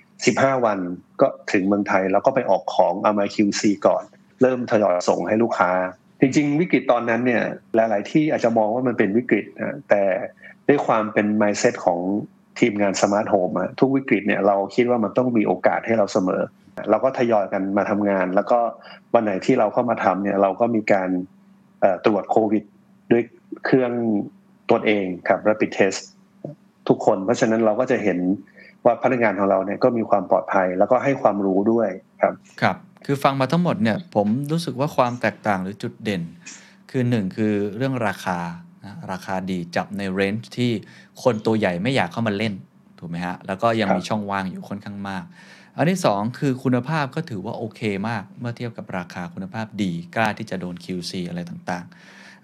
[0.07, 0.79] 15 วัน
[1.21, 4.03] ก็ถึงเมืองไทย แล้วก็ไปออกของเอามา QC ก่อน
[4.43, 5.71] เริ่มทยอยส่งให้ลูกค้า
[6.21, 7.43] จริง ๆ วิกฤตตอนนั้นเนี่ย
[7.75, 10.03] หลาย ๆ ที่อาจจะมองว่ามันเป็นวิกฤตนะแต่
[10.69, 12.01] ด้วยความเป็น mindset ของ
[12.59, 13.51] ทีมงาน Smarthome
[13.81, 16.43] ทุกวิกฤตเนี่ยเราคิดว่ามันต้องมีโอกาสให้เราเสมอ
[16.91, 18.59] เราก็ทยอยกันมาทำงาน แล้วก็
[19.15, 21.09] วันไหนที่เราเข้ามาทำเนี่ยเราก็มีการ
[22.07, 22.65] ตรวจโควิด
[23.13, 23.23] ด้วย
[23.65, 23.93] เครื่อง
[24.71, 26.01] ตรวจเองครับ rapid test
[26.89, 28.19] ทุกคน เพราะฉะนั้นเราก็จะเห็น
[28.85, 31.89] ว่าพนักงานของเราเนี่ยก็มีความปลอดภัยแล้วก็ให้ความรู้ด้วย
[32.23, 36.23] ครับครับ คือฟังมาทั้งหมดเนี่ยผมรู้สึกว่าความแตกต่างหรือจุดเด่น
[36.91, 38.39] คือหนึ่งคือเรื่องราคา
[38.85, 40.71] นะราคาดีจับในเรนจ์ที่
[41.23, 42.55] คนตัวใหญ่ไม่อยากเข้ามาเล่น
[42.99, 45.25] ถูกไหมฮะแล้วก็ยังมีช่องว่างอยู่ค่อนข้างมาก
[45.77, 51.95] อันที่ 2 คือคุณภาพก็ถือว่าโอเคมาก เมื่อเทียบกับราคาคุณภาพดีกล้าที่จะโดน QC อะไรต่างๆ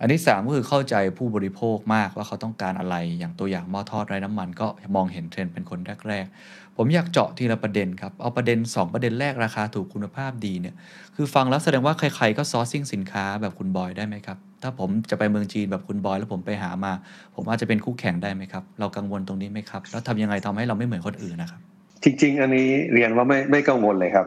[0.01, 10.75] อันที่ 3 ก็คือเข้าใจผู้บริโภคมากว่าเขาต้องการอะไรอย่างตัวอย่างหม้อทอดไร้น้ำมัน ก็มองเห็นเทรนด์เป็นคนแรก ๆ ผมอยากเจาะทีละประเด็นครับ เอาประเด็น 2 ประเด็นแรกราคาถูกคุณภาพดีเนี่ย
[11.17, 16.93] คือฟังแล้วแสดงว่าใครๆก็ sourcing สินค้าแบบคุณบอยได้ไหมครับถ้าผมจะไปเมืองจีนแบบคุณบอยแล้วผมไปหามา
[17.35, 21.61] ผมอาจจะเป็นคู่แข่งได้ไหมครับ เรากังวลตรงนี้ไหมครับ แล้วทำยังไงทำให้เราไม่เหมือนคนอื่นนะครับ
[22.05, 24.27] จริง ๆ อันนี้เรียนว่าไม่ไม่กังวลเลยครับ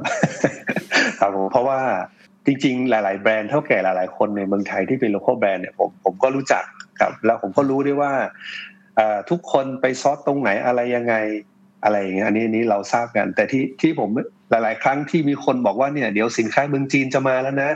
[1.19, 1.79] ครับผมเพราะว่า
[2.49, 6.63] จริงๆ หลาย ๆ แบรนด์เถ้าแก่หลาย ๆ คนในเมืองไทยที่เป็น local brand เนี่ยผมผมก็รู้จัก
[6.99, 8.11] ครับแล้วผมก็รู้ด้วยว่า
[9.29, 11.15] ทุกคนไปซอสตรงไหนอะไรยังไง
[11.83, 14.09] อะไรอย่างเงี้ยอันนี้อันนี้เราทราบกัน แต่ที่ที่ผม
[14.49, 17.71] หลาย ๆ ครั้งที่มีคนบอกว่าเนี่ยเดี๋ยวสินค้าเมืองจีนจะมาแล้วนะ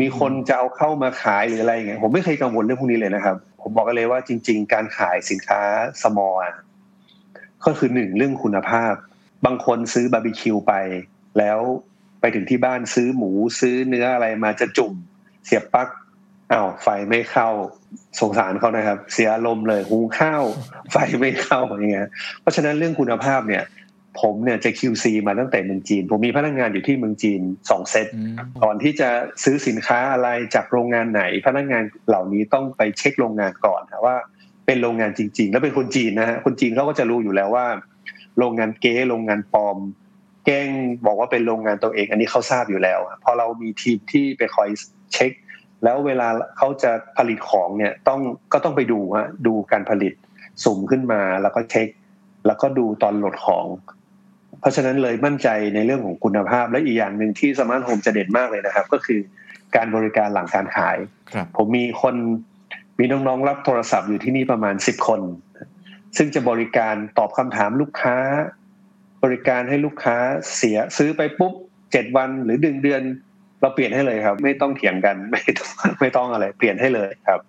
[0.00, 5.60] มีคนจะเอาเข้ามาขายหรืออะไรอย่างเงี้ยผมไม่เคยกังวลเรื่องพวกนี้เลยนะครับ ผมบอกกันเลยว่าจริง ๆ การขายสินค้า
[6.02, 6.34] สมอล
[7.64, 8.94] ก็คือหนึ่งเรื่องคุณภาพ
[9.46, 10.72] บางคนซื้อบาร์บีคิวไป
[11.38, 11.58] แล้ว
[12.20, 14.92] ไปถึงที่บ้านซื้อหมูซื้อเนื้ออะไรมาจะจุ่ม
[15.46, 15.88] เสียบปลั๊ก
[16.52, 17.48] อ้าวไฟไม่เข้า
[18.20, 20.42] สงสารเขานะครับ เสียอารมณ์เลยหุงข้าว
[20.92, 22.08] ไฟไม่เข้าอย่างเงี้ย
[22.40, 23.64] เพราะฉะนั้นเรื่องคุณภาพเนี่ย
[24.20, 28.06] ผมเนี่ยจะ QC มาตั้งแต่เมืองจีน ผมมีพนักงานอยู่ที่เมืองจีนสองเซต
[28.62, 29.08] ก่อนที่จะ
[29.44, 34.16] ซื้อสินค้าอะไรจากโรงงานไหน พนักงานเหล่านี้ต้องไปเช็คโรงงานก่อนว่า
[34.66, 37.66] เป็นโรงงานจริง ๆ แล้วเป็นคนจีนนะฮะคนจีนเขาก็จะรู้อยู่แล้วว่า
[38.38, 39.76] โรงงานเก๊โรงงานปลอม
[40.48, 40.70] แกล้ง
[41.06, 44.68] บอกว่าเป็นโรงงานตัวเอง อันนี้เขาทราบอยู่แล้วพอเรามีทีมที่ไปคอย
[45.12, 45.32] เช็ค
[45.84, 46.28] แล้วเวลา
[46.58, 48.20] เขาจะผลิตของเนี่ยต้อง
[48.52, 50.12] ก็ต้องไปดูฮะดูการผลิต
[50.64, 51.88] สุ่มขึ้นมาแล้วก็เช็ค
[52.46, 53.66] แล้วก็ดูตอนโหลดของ
[54.60, 59.20] เพราะฉะนั้นเลยมั่นใจในเรื่องของคุณภาพและอีกอย่างหนึ่งที่ Smarthome จะเด่นมากเลยนะครับ ก็คือ
[59.76, 60.96] การบริการหลังการขาย
[61.56, 62.14] ผมมีคน
[62.98, 65.20] มีน้องๆรับโทรศัพท์อยู่ที่นี่ประมาณสิบคน
[66.16, 68.16] ซึ่งจะบริการตอบคำถามลูกค้า
[69.24, 70.16] บริการให้ลูกค้า
[70.56, 71.52] เสียซื้อไปปุ๊บ
[71.92, 73.02] เจ็ดวันหรือดึงเดือน
[73.60, 77.40] เราเปลี่ยนให้เลยครับ ไม่ต้องเถียงกันไม่ต้องไม่ต้องอะไร เปลี่ยนให้เลยครับ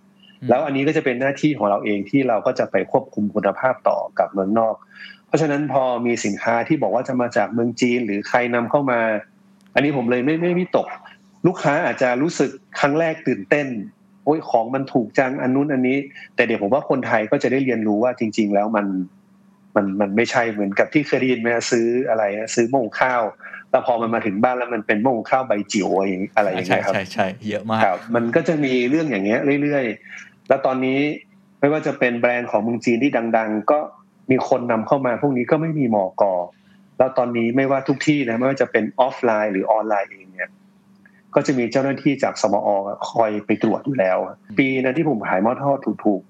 [0.49, 4.75] แล้วอันนี้ก็จะเป็นหน้าที่ของเราเองที่เราก็จะไปควบคุมคุณภาพต่อกับเมืองนอก
[5.27, 8.99] เพราะฉะนั้นพอมีสินค้าที่บอกว่าจะมาจากเมืองจีนหรือใครนำเข้ามา
[9.75, 10.88] อันนี้ผมเลยไม่ไม่วิตก
[11.47, 13.67] ลูกค้าอาจจะรู้สึกครั้งแรกตื่นเต้น
[14.25, 15.97] โอ้ยของมันถูกจังอันนู้นอันนี้
[16.36, 18.86] แต่เดี๋ยวผมว่าคนไทยก็จะได้เรียนรู้ว่าจริง ๆ แล้วมัน
[19.75, 22.23] มันมันไม่ใช่เหมือนกับที่เคยได้ยินไหมซื้ออะไร
[22.55, 23.23] ซื้อหม้อข้าว
[23.69, 27.82] แต่พอมันมาถึงบ้านแล้วมันเป็นหม้อข้าวใบจิ๋วอะไรอย่างเงี้ยครับใช่ใช่เยอะมาก
[28.15, 30.99] มันก็จะมีเรื่องอย่างเงี้ยเรื่อยๆ แล้วตอนนี้
[31.60, 33.79] ไม่ว่าจะเป็นแบรนด์ของเมืองจีนที่ดัง ๆ ก็
[34.32, 36.34] มีคนนำเข้ามาพวกนี้ก็ไม่มีหมอกอ
[36.97, 40.49] แล้วตอนนี้ไม่ว่าทุกที่นะไม่ว่าจะเป็นออฟไลน์หรือออนไลน์เองเนี่ย
[41.36, 42.69] ก็จะมีเจ้าหน้าที่จากสมอ
[43.10, 44.17] คอยไปตรวจอยู่แล้ว
[44.60, 46.21] ปีนั้นที่ผมขายมอทอดถูก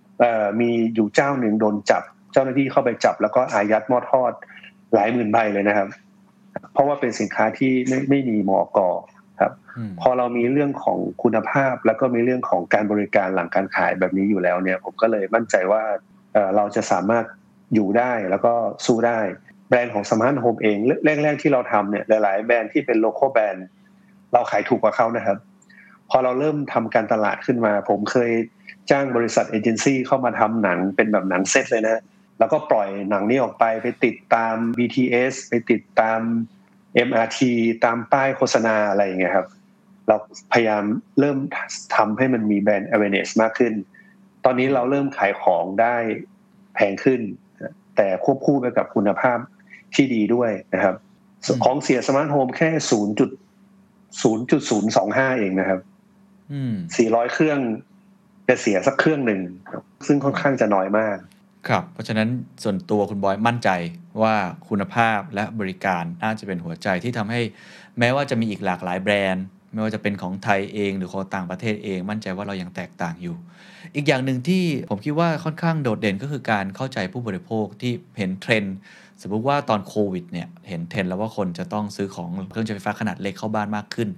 [0.00, 4.32] ๆมีอยู่เจ้าหนึ่งโดนจับ เจ้าหน้าที่เข้าไปจับแล้วก็อายัดมอทอด
[4.94, 5.88] หลายหมื่นใบเลยนะครับ
[6.72, 8.88] เพราะว่าเป็นสินค้าที่ไม่ไม่มีมอกอ
[9.40, 9.52] ครับ
[10.00, 15.82] พอเรามีเรื่องของคุณภาพแล้วก็มีเรื่องของการบริการหลังการขายแบบนี้อยู่แล้วเนี่ย ผมก็เลยมั่นใจว่า
[16.56, 17.24] เราจะสามารถ
[17.74, 18.52] อยู่ได้แล้วก็
[18.86, 19.18] สู้ได้
[19.68, 20.76] แบรนด์ของ Smarthome เอง
[21.22, 23.66] แรกๆที่เราทำเนี่ยหลายๆแบรนด์ที่เป็น local brand
[24.32, 25.38] เราขายถูกกว่าเขานะครับ
[26.10, 28.30] พอเราเริ่มทำการตลาดขึ้นมา ผมเคย
[28.90, 32.02] จ้างบริษัทเอเจนซี่เข้ามาทำหนังเป็นแบบหนังเซตเลยนะ
[32.40, 36.20] แล้วก็ปล่อยหนังนี้ออกไปไปติดตาม BTS ไปติดตาม
[37.08, 37.38] MRT
[37.84, 39.48] ตามป้ายโฆษณาอะไรอย่างเงี้ยครับ
[40.08, 40.16] เรา
[40.52, 40.84] พยายาม
[41.18, 41.38] เริ่ม
[41.96, 43.72] ทำให้มันมี brand awareness มากขึ้น
[44.44, 45.96] ตอนนี้เราเริ่มขายของได้
[46.74, 47.20] แพงขึ้น
[47.96, 49.38] แต่ควบคู่ไปกับคุณภาพ
[49.94, 50.96] ที่ดีด้วยนะครับ
[51.64, 53.30] ของเสีย Smarthome แค่ศูนย์จุด
[54.22, 55.80] ศูนย์จุดศูนย์สองห้าเองนะครับ
[56.96, 57.58] สี่ร้อยเครื่อง
[58.48, 59.40] จะเสียสักเครื่องหนึ่ง
[60.06, 61.16] ซึ่งค่อนข้างจะน้อยมาก
[61.68, 62.28] ครับ เพราะฉะนั้น
[62.62, 63.70] ส่วนตัวคุณบอยมั่นใจ
[64.22, 64.34] ว่า
[64.68, 67.40] คุณภาพและบริการน่าจะเป็นหัวใจที่ทำให้
[67.98, 73.36] แม้ว่าจะมีอีกหลากหลายแบรนด์ ไม่ว่าจะเป็นของไทยเองหรือของต่างประเทศเองมั่นใจว่าเรายังแตกต่างอยู่
[73.94, 78.76] อีกอย่างหนึ่งที่ผมคิดว่าค่อนข้างโดดเด่นก็คือการเข้าใจผู้บริโภคที่เห็นเทรนด์
[79.22, 84.08] สมมติว่าตอนโควิดเนี่ยเห็นเทรนด์แล้วว่าคนจะต้องซื้อของเครื่องใช้ไฟฟ้าขนาดเล็กเข้าบ้านมากขึ้น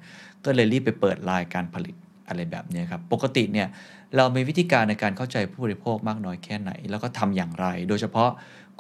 [0.45, 1.95] ก็เลยรีบไปเปิดไลน์การผลิต
[2.29, 3.69] อะไรแบบนี้ครับ ปกติเนี่ย
[4.17, 8.31] เรามีวิธีการในการเข้าใจผู้บริโภคมากน้อยแค่ไหน แล้วก็ทำอย่างไร โดยเฉพาะ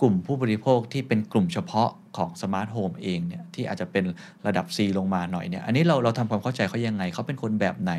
[0.00, 4.04] กลุ่มผู้บริโภคที่เป็นกลุ่มเฉพาะของ Smarthome เองเนี่ยที่อาจจะเป็น
[4.46, 7.92] ระดับ C ลงมาหน่อยเนี่ยอันนี้เราเราทำความเข้าใจเขายังไง เขาเป็นคนแบบไหน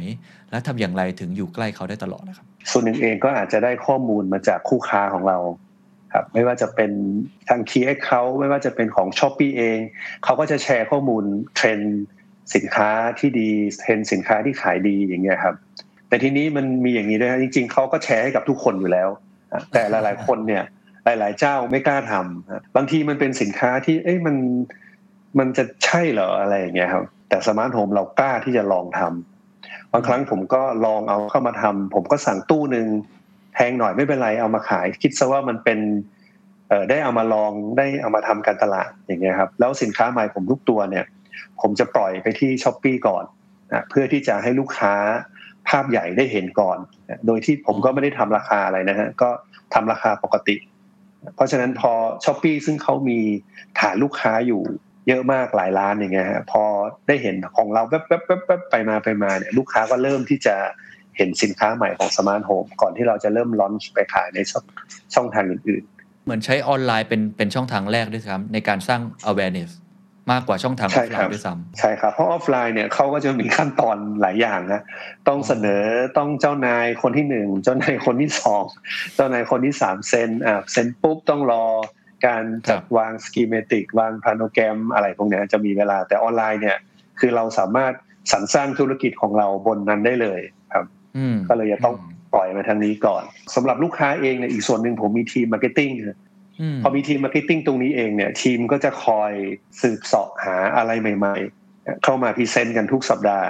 [0.52, 5.38] และทำอย่างไรถึงอยู่ใกล้เขาได้ตลอดนะครับ ส่วนหนึ่งเองก็อาจจะได้ข้อมูลมาจากคู่ค้าของเรา
[6.14, 6.92] ครับไม่ว่าจะเป็น
[7.50, 9.80] ทาง Key Account ไม่ว่าจะเป็นของ Shopee เอง
[10.24, 11.24] เขาก็จะแชร์ข้อมูล
[11.56, 12.02] เทรนด์
[12.56, 15.56] สินค้าที่ดีเทรนด์สินค้าที่ขายดีอย่างเงี้ยครับ
[16.08, 19.10] แต่ทีนี้มันมีอย่างนี้ด้วยจริง ๆเขาก็แชร์ให้กับทุกคนอยู่แล้ว
[19.74, 20.64] แต่หลาย ๆ คนเนี่ย
[21.06, 24.36] หลาย ๆ เจ้าไม่กล้าทำบางทีมันเป็นสินค้าที่เอ้ยมัน
[25.40, 32.88] มันจะใช่เหรออะไรอย่างเงี้ยครับแต่ Smarthome เรากล้าที่จะลองทำบางครั้งผมก็ลองเอาเข้ามาทำผมก็สั่งตู้หนึ่ง
[33.54, 35.80] แพงหน่อยไม่เป็นไรเอามาขาย คิดซะว่ามันเป็น
[36.70, 41.06] เออได้เอามาลองได้เอามาทำการตลาดอย่างเงี้ยครับ แล้วสินค้าใหม่ผมทุกตัวเนี่ย
[41.62, 43.24] ผมจะปล่อยไปที่ Shopee ก่อน
[43.72, 44.94] นะเพื่อที่จะให้ลูกค้า
[45.70, 46.78] ภาพใหญ่ได้เห็นก่อน
[47.10, 49.30] นะโดยที่ผมก็ไม่ได้ทำราคาอะไรนะฮะก็
[49.74, 50.56] ทำราคาปกติ
[51.36, 51.92] เพราะฉะนั้นพอ
[52.26, 53.20] Shopee ซึ่งเขามี
[53.80, 54.62] ฐานลูกค้าอยู่
[55.08, 56.64] เยอะมากหลายล้านอย่างเงี้ยฮะพอ
[57.08, 60.56] ได้เห็นของเราแป๊บแป๊บแป๊บแป๊บไปมาไปมาเนี่ยลูกค้าก็เริ่มที่จะ
[61.18, 64.40] เห็นสินค้าใหม่ของ Smarthome ก่อนที่เราจะเริ่ม launch ไปขายใน
[65.16, 69.72] ช่องทางอื่น ๆ เหมือนใช้ออนไลน์เป็นเป็นช่องทางแรกด้วยครับในการสร้าง awareness
[70.32, 74.82] มากกว่าช่องทางอใช่อฟไลครับน์ด้วยซ้ๆใช่ครับเพราะออฟไลน์เนี่ยเขาก็จะมีขั้นตอนหลายอย่างนะ
[75.28, 75.84] ต้องเสนอ
[76.18, 78.64] ต้องเจ้านายคนที่หนึ่งเจ้านายคนที่สอง
[79.16, 81.66] เจ้านายคนที่สามเซ็นอ่าเซ็นปุ๊บต้องรอ
[82.26, 86.78] การจัดวาง schematic วาง planogram อะไรพวกเนี้ยจะมีเวลาแต่ออนไลน์เนี่ย
[87.20, 87.94] คือเราสามารถ
[88.32, 90.42] สรรสร้างธุรกิจของเราบนนั้นได้เลย
[90.74, 91.96] ครับ อืมก็เลยจะต้อง
[92.34, 93.24] ปล่อยมาทางนี้ก่อน
[93.56, 96.00] สำหรับลูกค้าเองเนี่ยอีกส่วนหนึ่งผมมีทีม marketing
[96.84, 99.32] พอมีทีม marketing ตรงนี้เองเนี่ย ทีมก็จะคอย
[99.82, 101.36] สืบเสาะหาอะไรใหม่
[101.70, 103.48] ๆ เข้ามา present กันทุกสัปดาห์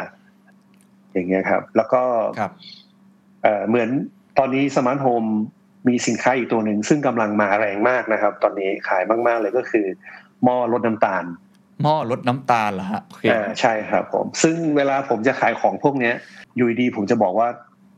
[1.13, 2.03] อย่างเงี้ยครับ แล้วก็
[2.39, 2.51] ครับ
[3.43, 3.89] เอ่อเหมือน
[4.37, 5.23] ตอนนี้ Smarthome
[5.87, 9.85] มีสินค้าอีกตัวหนึ่ง ซึ่งกำลังมาแรงมากนะครับ ตอนนี้ขายมาก ๆ เลยก็คือ
[10.43, 11.23] หม้อลดน้ำตาล
[11.83, 16.13] หม้อลดน้ำตาลเหรอฮะโอเคอ่าใช่ครับผม ซึ่งเวลาผมจะขายของพวกเนี้ย
[16.55, 17.47] อยู่ดีๆผมจะบอกว่า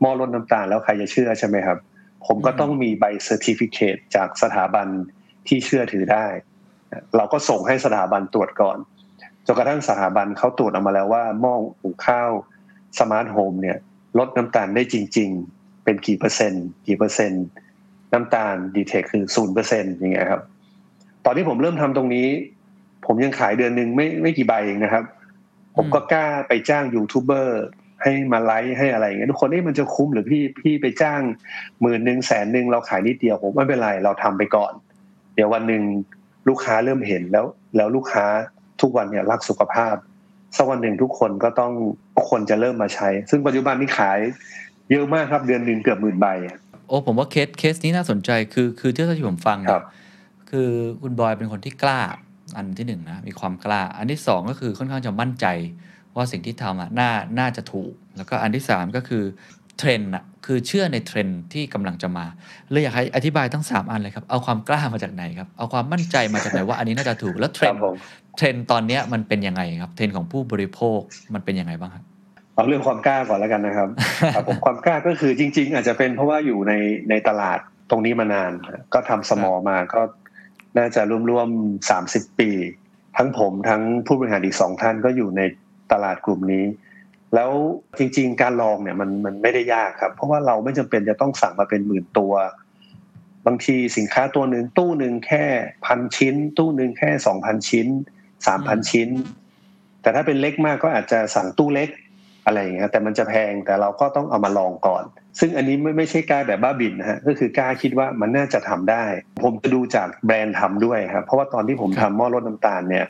[0.00, 1.78] หม้อลดน้ำตาลแล้วใครจะเชื่อใช่ไหมครับ
[2.26, 4.88] ผมก็ต้องมีใบ certificate จากสถาบัน
[5.48, 6.26] ที่เชื่อถือได้
[7.16, 8.78] เราก็ส่งให้สถาบันตรวจก่อน
[9.46, 12.30] จนกระทั่งสถาบันเขาตรวจออกมาแล้วว่าหม้อหุงข้าว
[12.98, 13.78] Smarthome เนี่ย
[14.18, 17.44] ลดน้ำตาลได้จริง ๆ เป็นกี่เปอร์เซ็นต์ กี่เปอร์เซ็นต์
[18.12, 20.42] น้ำตาล detect คือศูนย์เปอร์เซ็นต์อย่างเงี้ยครับ
[21.24, 22.26] ตอนที่ผมเริ่มทำตรงนี้
[23.06, 25.04] ผมยังขายเดือนหนึ่งไม่ไม่กี่ใบเองนะครับ
[25.76, 27.62] ผมก็กล้าไปจ้างยูทูบเบอร์
[28.02, 31.20] ให้มาไลฟ์ให้อะไรอย่างเงี้ยทุกคนเอ้มันจะคุ้มหรือพี่พี่ไปจ้าง
[31.80, 34.72] หมื่นหนึ่งแสนหนึ่งเราขายนิดเดียวผมไม่เป็นไรเราทำไปก่อน
[35.34, 35.82] เดี๋ยววันหนึ่ง
[36.48, 38.24] ลูกค้าเริ่มเห็นแล้ว แล้วลูกค้า
[38.80, 39.94] ทุกวันเนี่ยรักสุขภาพ
[40.56, 41.72] สักวันหนึ่งทุกคนก็ต้อง
[42.14, 44.18] ทุกคนจะเริ่มมาใช้ ซึ่งปัจจุบันนี้ขาย
[44.90, 46.26] เยอะมากครับเดือนหนึ่งเกือบหมื่นใบ
[46.88, 49.84] โอ้ผมว่าเคสเคสนี้น่าสนใจคือคือที่ที่ผมฟังเนี่ยครับ
[50.50, 50.70] คือ
[51.02, 52.00] คุณบอยเป็นคนที่กล้า
[52.56, 55.46] อันที่หนึ่งนะมีความกล้า อันที่สองก็คือค่อนข้างจะมั่นใจ
[56.16, 59.22] ว่าสิ่งที่ทำอะน่าน่าจะถูก แล้วก็อันที่สามก็คือ
[59.78, 62.26] เทรนด์อะคือเชื่อในเทรนด์ที่กำลังจะมา
[62.70, 67.94] เลยอยากให้อธิบายทั้งสามอันเลยครับ เอาความกล้ามาจากไหนครับ เอาความมั่นใจมาจากไหนว่าอันนี้น่าจะถูกแล้วเทรนด์ครับผม
[68.36, 70.98] เทรนด์ตอนเนี้ยมันเป็นยังไงครับ เทรนด์ของผู้บริโภค
[71.34, 72.04] มันเป็นยังไงบ้างครับ
[72.54, 73.88] เอาเรื่องความกล้าก่อนแล้วกันนะครับ
[74.34, 76.72] ครับผมความกล้าก็คือจริง ๆ อาจจะเป็นเพราะว่าอยู่ใน
[77.10, 77.58] ในตลาด
[77.90, 80.00] ตรงนี้มานานนะก็ทำเสมอมาก็
[80.78, 82.50] น่าจะร่วมๆสามสิบปี
[83.16, 85.42] ทั้งผมทั้งผู้บริหารอีกสองท่านก็อยู่ใน
[85.92, 86.64] ตลาดกลุ่มนี้
[87.34, 87.50] แล้ว
[87.98, 92.32] จริง ๆ การลองเนี่ยมันมันไม่ได้ยากครับ เพราะว่าเราไม่จำเป็นจะต้องสั่งมาเป็นหมื่นตัว
[93.46, 95.44] บางทีสินค้าตัวหนึ่งตู้หนึ่งแค่
[95.86, 97.88] พันชิ้น ตู้หนึ่งแค่สองพันชิ้น
[98.46, 99.08] สามพันชิ้น
[100.02, 101.88] แต่ถ้าเป็นเล็กมากก็อาจจะสั่งตู้เล็ก
[102.46, 105.04] อะไรอย่างเงี้ยแต่มันจะแพงแต่เราก็ต้องเอามาลองก่อน
[105.38, 109.04] ซึ่งอันนี้ไม่ไม่ใช่กล้าแบบบ้าบินนะฮะก็คือกล้าคิดว่ามันน่าจะทำได้
[109.44, 113.04] ผมจะดูจากแบรนด์ทำด้วยครับเพราะว่าตอนที่ผมทำหม้อลดน้ำตาลเนี่ย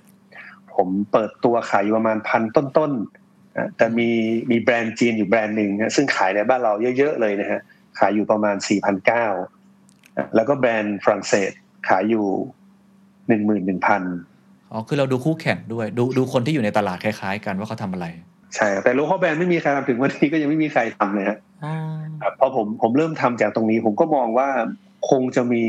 [0.76, 4.08] ผมเปิดตัวขายอยู่ประมาณพันต้นๆนะแต่มี
[4.50, 7.60] มีแบรนด์จีนอยู่แบรนด์หนึ่งนะซึ่งขายในบ้านเราเยอะๆเลยนะฮะ
[7.98, 11.50] ขายอยู่ประมาณ4 0 0 9แล้วก็แบรนด์ฝรั่งเศส
[11.88, 12.26] ขายอยู่
[13.28, 14.02] หนึ่งหมื่นหนึ่งพัน
[14.72, 18.06] อ๋อ คือเราดูคู่แข่งด้วย ดูดูคนที่อยู่ในตลาดคล้าย ๆ กันว่าเขาทำอะไร
[18.54, 21.74] ใช่ แต่โลคอลแบรนด์ไม่มีใครทำถึงวันนี้ก็ยังไม่มีใครทำเลยฮะอ๋อ
[22.22, 24.48] ครับพอผมผมเริ่มทำจากตรงนี้ ผมก็มองว่า
[25.10, 25.64] คงจะมี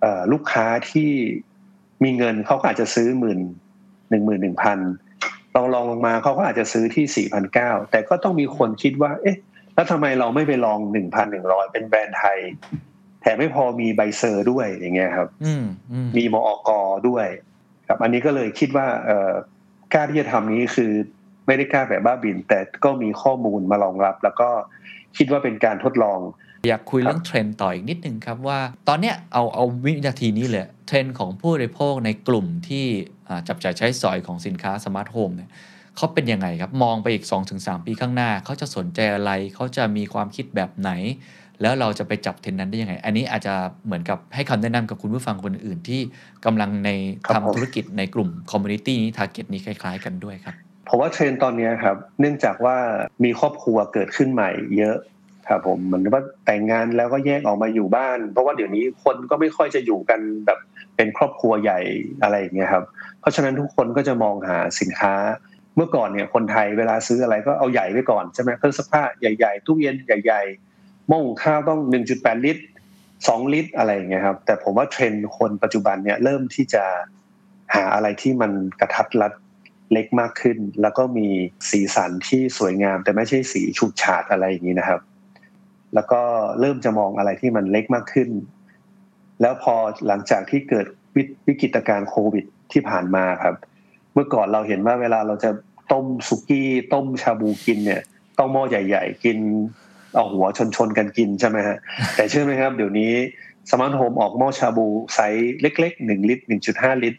[0.00, 1.10] เอ่อลูกค้าที่
[2.04, 3.40] มีเงินเขาก็อาจจะซื้อหมื่น
[4.10, 4.78] หนึ่งหมื่นหนึ่งพัน
[5.54, 9.36] ลองลองลงมาเขาก็อาจจะซื้อที่สี่พันเก้าแต่ก็ต้องมีคนคิดว่า เอ๊ะ
[9.74, 12.38] แล้วทำไมเราไม่ไปลองหนึ่งพันหนึ่งร้อยเป็นแบรนด์ไทย
[13.20, 16.70] แถมไม่พอมีใบเซอร์ด้วยอย่างเงี้ยครับอืมอืมมีมอก
[17.08, 17.26] ด้วย
[17.88, 19.32] ครับ อันนี้ก็เลยคิดว่า เอ่อ
[19.94, 20.92] กล้าที่จะทำนี้คือ
[21.46, 24.48] ไม่ได้กล้าแบบบ้าบิน แต่ก็มีข้อมูลมารองรับ แล้วก็
[25.16, 26.20] คิดว่าเป็นการทดลอง
[26.68, 32.84] อยากคุยเรื่องเทรนด์ต่ออีกนิดนึงครับว่า ตอนเนี้ยเอาเอาวินาทีนี้เลยเทรนด์ของผู้บริโภคในกลุ่มที่
[33.28, 35.50] อ่าจับจ่ายใช้สอยของสินค้าสมาร์ทโฮมเนี่ย
[35.96, 37.24] เขาเป็นยังไงครับ มองไปอีก
[37.56, 40.90] 2-3 ปีข้างหน้า เขาจะสนใจอะไรเขาจะมีความคิดแบบไหน
[41.62, 43.54] แล้วเราจะไปจับเทรนด์นั้นได้ยังไง อันนี้อาจจะ
[43.86, 46.00] เหมือนกับให้คำแนะนำกับคุณผู้ฟังคนอื่นที่
[46.44, 46.90] กำลังใน
[47.26, 50.54] ครับผมทำธุรกิจในกลุ่ม community นี้ target นี้คล้าย ๆ กันด้วยครับ
[50.88, 52.76] ผมว่าเทรนด์ตอนเนี้ยครับ เนื่องจากว่า
[53.24, 54.96] มีครอบครัวเกิดขึ้นใหม่เยอะ
[55.48, 60.58] ครับผมเหมือนว่าแต่งงานแล้วก็แยกออกมาอยู่บ้าน เพราะว่าเดี๋ยวนี้คนก็ไม่ค่อยจะอยู่กันแบบ
[60.96, 61.80] เป็นครอบครัวใหญ่
[62.22, 62.84] อะไรอย่างเงี้ยครับ
[63.20, 65.14] เพราะฉะนั้นทุกคนก็จะมองหาสินค้า
[65.76, 71.80] เมื่อก่อนเนี่ยคนไทยเวลาซื้ออะไรก็เอาใหญ่ไว้ก่อนใช่ไหมเครื่องซักผ้าใหญ่ๆตู้เย็นใหญ่ๆหม้อหุงข้าวต้อง
[72.12, 72.62] 1.8 ลิตร
[73.08, 76.84] 2 ลิตรอะไรอย่างเงี้ยครับ แต่ผมว่าเทรนด์คนปัจจุบันเนี่ยเริ่มที่จะ
[77.74, 79.32] หาอะไรที่มันกระทัดรัด
[79.92, 81.28] เล็กมากขึ้น แล้วก็มี
[81.70, 85.00] สีสันที่สวยงาม แต่ไม่ใช่สีฉูดฉาดอะไรอย่างนี้นะครับ
[85.94, 86.20] แล้วก็
[86.60, 88.30] เริ่มจะมองอะไรที่มันเล็กมากขึ้น
[89.40, 89.74] แล้วพอ
[90.06, 93.54] หลังจากที่เกิดวิวิกฤตการณ์โควิดที่ผ่านมาครับ
[94.14, 95.50] เมื่อก่อนเราเห็นว่าเวลาเราจะ
[95.92, 98.02] ต้มสุกี้ต้มชาบูกินเนี่ย
[98.38, 99.38] ต้องหม้อใหญ่ ๆ กิน
[100.14, 101.76] เอาหัวชนๆกันกินใช่ไหมฮะ
[102.16, 103.12] แต่เชื่อไหมครับ เดี๋ยวนี้
[103.70, 107.18] สมาร์ทโฮมออกหม้อชาบูไซส์เล็กๆหนึ่งลิตรหนึ่งจุดห้าลิตร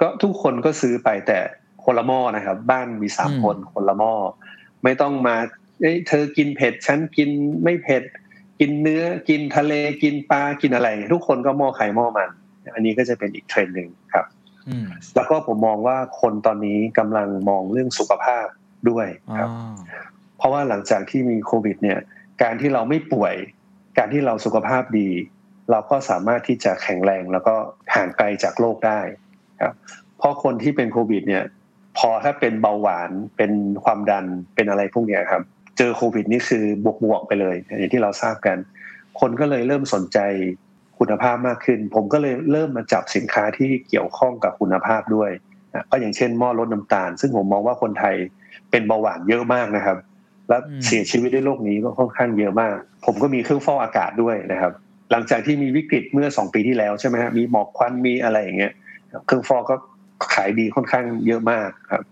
[0.00, 1.38] ก็ทุกคนก็ซื้อไปแต่
[1.84, 4.12] คนละหม้อนะครับ บ้านมีสามอืมคนคนละหม้อ
[4.84, 5.36] ไม่ต้องมา
[5.80, 7.30] เอ้ยเธอกินเผ็ดฉันกิน
[7.64, 8.02] ไม่เผ็ด
[8.60, 12.30] กินเนื้อกินทะเลกินปลากินอะไร ทุกคนก็หม้อไข่หม้อมัน
[12.74, 14.26] อันนี้ก็จะเป็นอีกเทรนด์หนึ่งครับ
[14.68, 18.46] อืมแล้วก็ผมมองว่าคนตอนนี้กำลังมองเรื่องสุขภาพ
[18.90, 19.48] ด้วยอ๋อครับ
[20.38, 21.98] เพราะว่าหลังจากที่มีโควิด เนี่ย
[22.42, 23.34] การที่เราไม่ป่วย
[23.98, 25.08] การที่เราสุขภาพดี
[25.70, 27.54] เราก็สามารถที่จะแข็งแรงแล้วก็
[27.94, 29.00] ห่างไกลจากโรคได้
[29.62, 29.74] ครับ
[30.18, 31.44] เพราะคนที่เป็นโควิด เนี่ย
[31.98, 33.52] พอถ้าเป็นเบาหวานเป็น
[33.84, 35.42] ความดันเป็นอะไรพวกเนี้ยครับ
[35.82, 36.64] เจอโควิดนี่คือ
[37.04, 38.56] บวกๆไปเลยอย่างที่เราทราบกัน
[39.20, 40.18] คนก็เลยเริ่มสนใจ
[40.98, 45.30] คุณภาพมากขึ้น ผมก็เลยเริ่มมาจับสินค้าที่เกี่ยวข้องกับคุณภาพด้วย
[45.90, 48.14] ก็อย่างเช่นหม้อลดน้ำตาล ซึ่งผมมองว่าคนไทย
[48.70, 49.98] เป็นเบาหวานเยอะมากนะครับ
[50.48, 52.74] และเสียชีวิตด้วยโรคนี้ก็ค่อนข้างเยอะมาก
[53.06, 54.72] ผมก็มีเครื่องฟอกอากาศด้วยนะครับ
[55.10, 58.72] หลังจากที่มีวิกฤตเมื่อสองปีที่แล้วใช่ไหมฮะมีหมอกควันมีอะไรอย่างเงี้ย
[59.26, 59.76] เครื่องฟอกก็
[60.34, 62.02] ขายดีค่อนข้างเยอะมากครับ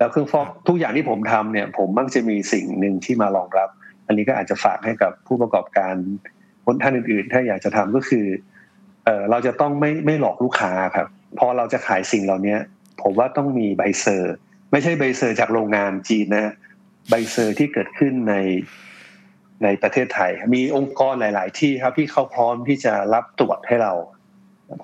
[0.00, 3.68] แล้วเครื่องฟอกทุกอย่างที่ผมทำเนี่ย ผมมักจะมีสิ่งหนึ่งที่มารองรับ
[4.06, 5.94] อันนี้ก็อาจจะฝากให้กับผู้ประกอบการ
[6.64, 8.26] คนท่านอื่นๆ ถ้าอยากจะทำก็คือ
[9.04, 11.08] เออเราจะต้องไม่ไม่หลอกลูกค้าครับ
[11.38, 12.56] พอเราจะขายสิ่งเหล่านี้
[13.02, 14.34] ผมว่าต้องมีใบเซอร์
[14.72, 16.52] ไม่ใช่ใบเซอร์จากโรงงานจีนนะ
[17.10, 18.34] ใบเซอร์ที่เกิดขึ้นใน
[19.64, 23.92] ในประเทศไทย มีองค์กรหลาย ๆ ที่ครับที่เขาพร้อมที่จะรับตรวจให้เรา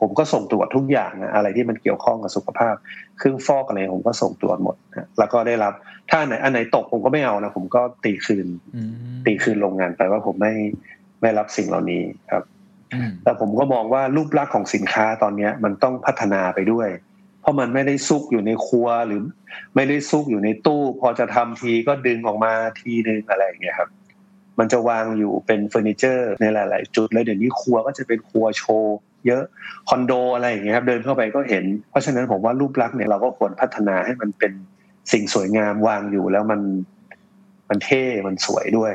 [0.00, 2.74] ผมก็ส่งตรวจทุกอย่างนะอะไรที่มันเกี่ยวข้องกับสุขภาพ
[3.18, 5.72] เครื่องฟอกอะไรผมก็ส่งตรวจหมดนะแล้วก็ได้รับ
[6.10, 8.90] ถ้าอันไหนอันไหนตกผมก็ไม่เอานะผมก็ตีคืนอืม
[9.26, 10.54] ตีคืนโรงงานไปว่าผมไม่
[11.20, 12.44] ไม่รับสิ่งเหล่านี้ครับ
[12.94, 16.88] อืมแต่ผมก็มองว่ารูปลักษณ์ของสินค้าตอนเนี้ย มันต้องพัฒนาไปด้วย
[17.40, 19.20] เพราะมันไม่ได้ซุกอยู่ในครัวหรือ
[19.74, 23.90] ไม่ได้ซุกอยู่ในตู้ พอจะทำทีก็ดึงออกมาทีนึงอะไรอย่างเงี้ยครับ
[24.58, 28.96] มันจะวางอยู่เป็นเฟอร์นิเจอร์ในหลาย ๆ จุดแล้วเดี๋ยวนี้ครัวก็จะเป็นครัวโชว์
[29.26, 29.42] เยอะ
[29.88, 34.52] คอนโดอะไรอย่างเงี้ยครับเดินเข้าไปก็เห็น เพราะฉะนั้นผมว่ารูปลักษณ์เนี่ยเราก็ควรพัฒนาให้มันเป็น
[35.12, 36.60] สิ่งสวยงามวางอยู่แล้วมัน
[37.68, 38.92] มันเท่ มันสวยด้วย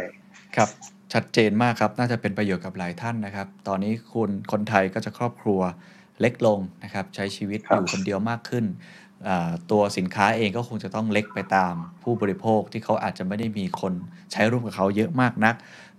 [0.56, 0.70] ครับ
[1.13, 5.62] ชัดเจนมากครับ น่าจะเป็นประโยชน์กับหลายท่านนะครับ ตอนนี้คุณคนไทยก็จะครอบครัว
[6.22, 9.01] เล็กลงนะครับ ใช้ชีวิตครับอยู่คนเดียวมากขึ้นอ่า
[9.72, 13.94] ตัวสินค้าเองก็คงจะต้องเล็กไปตามผู้บริโภคที่เขาอาจจะไม่ได้มีคน
[14.32, 15.56] ใช้ร่วมกับเขาเยอะมากนัก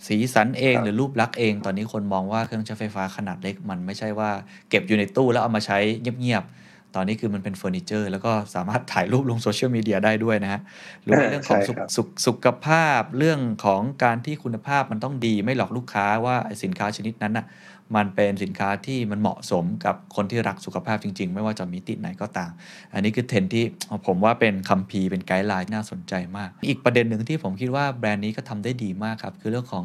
[0.06, 4.30] สีสันเองหรือรูปลักษณ์เอง ตอนนี้คนมองว่าเครื่องใช้ไฟฟ้าขนาดเล็กมันไม่ใช่ว่า
[4.68, 5.78] เก็บอยู่ในตู้แล้วเอามาใช้
[6.20, 10.60] เงียบๆ ตอนนี้คือมันเป็นเฟอร์นิเจอร์ แล้วก็สามารถถ่ายรูปลงโซเชียลมีเดียได้ด้วยนะฮะ
[11.02, 17.46] หรือว่าเรื่องของใช่สุขครับสุขสุขภาพเรื่องของการที่คุณภาพมันต้องดีไม่หลอกลูกค้าว่าไอ้สินค้าชนิดนั้นน่ะ
[17.96, 22.50] มันเป็นสินค้าที่มันเหมาะสมกับคนที่รักสุขภาพจริง ๆ ไม่ว่าจะมิติไหนก็ตาม
[22.94, 23.64] อันนี้คือเทรนด์ที่
[24.06, 29.84] ผมว่าเป็นคัมภีร์เป็น guideline น่าสนใจมาก อีกประเด็นหนึ่งที่ผมคิดว่าแบรนด์นี้ก็ทำได้ดีมากครับ คือเรื่องของ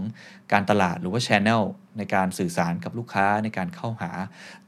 [0.52, 1.64] การตลาดหรือว่าช n e l
[1.98, 4.12] ในการสื่อสารกับลูกค้าในการเข้าหา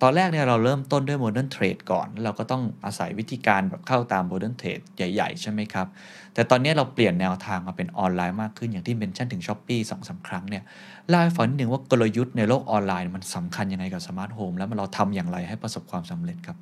[0.01, 5.87] ตอนแรกเนี่ยเราเริ่มต้นด้วย Modern Trade ก่อน เราก็ต้องอาศัยวิธีการแบบเข้าตาม Modern Trade ใหญ่ ๆ ใช่ไหมครับ
[6.33, 10.63] แต่ตอนนี้เราเปลี่ยนแนวทางมาเป็นออนไลน์มากขึ้นอย่างที่เมนชั่นถึง s h อ p e e สองสาครั้งเนี่ย
[11.09, 16.57] เล่าให้ฟังนิดนึงว่ากลยุทธ์ในโลกออนไลน์มันสำคัญยังไงกับสมาร์ทโฮมแล้วมันเราทำอย่างไรให้ประสบความสำเร็จครับ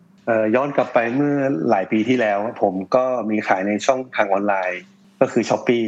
[0.55, 1.35] ย้อนกลับไปเมื่อ
[1.69, 4.81] หลายปีที่แล้ว ผมก็มีขายในช่องทางออนไลน์
[5.19, 5.79] ก็คือช้อปปี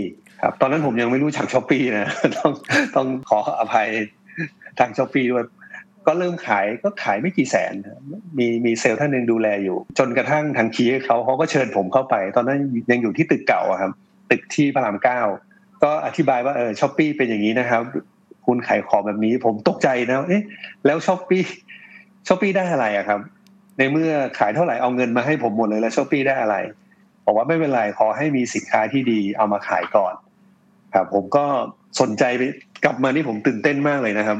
[0.41, 2.51] ครับตอนนั้นผมยังไม่รู้จักช้อปปีนะต้อง
[2.95, 3.87] ต้องขออภัย
[4.79, 5.45] ทางช้อปปีด้วย
[6.07, 7.73] ก็เริ่มขายก็ขายไม่กี่แสน
[8.37, 12.59] มีมีเซลล์ท่านหนึ่งดูแลอยู่ จนกระทั่งทางคีย์เขาเขาก็เชิญผมเข้าไป ตอนนั้น
[12.91, 13.91] ยังอยู่ที่ตึกเก่าครับ
[14.31, 15.19] ตึกที่พระรามเก้า
[15.83, 17.83] ก็อธิบายว่าเออช้อปปีเป็นอย่างนี้นะครับ
[18.49, 20.43] คุณขายของแบบนี้ ผมตกใจนะเอ๊ะ
[20.85, 21.43] แล้วช้อปปี้
[22.27, 23.19] ช้อปปี้ได้อะไรอะครับ
[23.77, 26.55] ในเมื่อขายเท่าไหร่เอาเงินมาให้ผมหมดเลยแล้วช้อปปี้ได้อะไร
[27.25, 30.13] บอกว่าไม่เป็นไรขอให้มีสินค้าที่ดีเอามาขายก่อน
[30.93, 31.45] ครับผมก็
[32.01, 32.43] สนใจไป
[32.85, 34.37] กลับมานี่ผมตื่นเต้นมากเลยนะครับ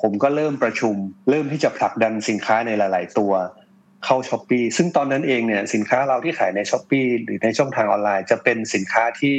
[0.00, 0.94] ผมก็เริ่มประชุม
[1.30, 3.32] เริ่มที่จะผลักดันสินค้าในหลาย ๆ ตัว
[4.04, 9.36] เข้าช้อปปีซึ่งตอนนั้นเองเนี่ยสินค้าเราที่ขายในช้อปปีหรือในช่องทางออนไลน์ จะเป็นสินค้าที่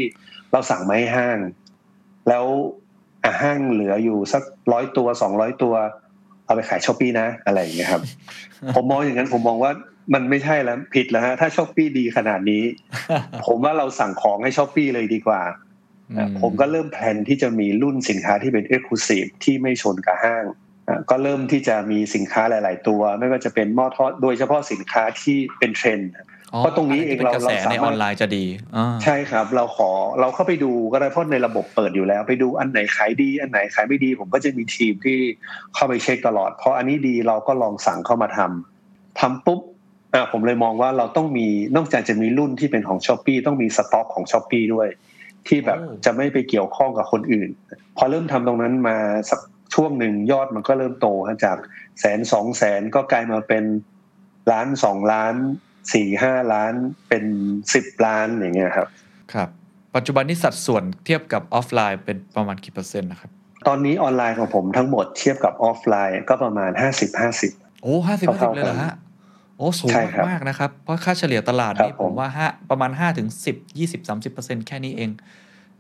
[0.52, 1.40] เราสั่งมาให้ห้าง
[2.30, 2.46] แล้ว
[3.42, 5.74] ห้างเหลืออยู่สักร้อยตัวสองร้อยตัว
[6.46, 8.02] เอาไปขายช้อปปีนะอะไรอย่างเงี้ยครับ
[8.76, 9.72] ผมมองอย่างนั้นผมมองว่า
[10.14, 12.64] มันไม่ใช่แล้วผิดแล้วฮะถ้าช้อปปีดีขนาดนี้
[13.46, 15.42] ผมว่าเราสั่งของให้ช้อปปีเลยดีกว่า
[16.12, 20.46] อืมผมก็เริ่ม plan ที่จะมีรุ่นสินค้าที่เป็น exclusive ที่ไม่ชนกับห้าง
[20.88, 26.12] อะก็เริ่มที่จะมีสินค้าหลาย ๆ ตัว ไม่ว่าจะเป็นหม้อทอดโดยเฉพาะสินค้าที่เป็นเทรนด์
[26.60, 35.18] เพราะตรงนี้เองเรากระแสเราสามารถในออนไลน์จะดีอ่าใช่ครับ เราขอเราเข้าไปดูก็ได้เพราะในระบบเปิดอยู่แล้ว ไปดูอันไหนขายดี อันไหนขายไม่ดี ผมก็จะมีทีมที่
[35.74, 39.60] เข้าไปเช็คตลอด เพราะอันนี้ดีเราก็ลองสั่งเข้ามาทำทำปุ๊บ
[40.14, 44.88] อะผมเลยมองว่าเราต้องมีนอกจากจะมีรุ่นที่เป็นของช้อปปีต้องมีสต็อกของช้อปปีด้วย
[45.48, 47.50] ที่แบบจะไม่ไปเกี่ยวข้องกับคนอื่น
[47.98, 48.98] พอเริ่มทำตรงนั้นมา
[49.30, 49.40] สัก
[49.76, 51.58] ช่วงหนึ่งยอดมันก็เริ่มโตฮะจาก
[52.00, 53.64] แสนสองแสนก็กลายมาเป็น
[54.52, 55.36] ล้านสองล้าน
[55.94, 56.74] สี่ห้าล้าน
[57.10, 57.26] เป็น
[57.74, 58.88] สิบล้านอย่างเงี้ยครับ
[59.34, 59.50] ครับ
[59.96, 63.32] ปัจจุบันนี้สัดส่วนเทียบกับออฟไลน์เป็นประมาณกี่เปอร์เซ็นต์นะครับ
[63.68, 68.94] ตอนนี้ออนไลน์ของผมทั้งหมดเทียบกับออฟไลน์ก็ประมาณ50โอ้ห้าสิบห้าสิบเลยเหรอฮะ
[69.58, 75.10] โอ้สูงใช่ครับมากๆนะครับ เพราะค่าเฉลี่ยตลาดนี่ครับผผมมว่าห้าประมาณห้าถึงสิบยี่สิบสามสิบเปอร์เซ็นต์แค่นี้เอง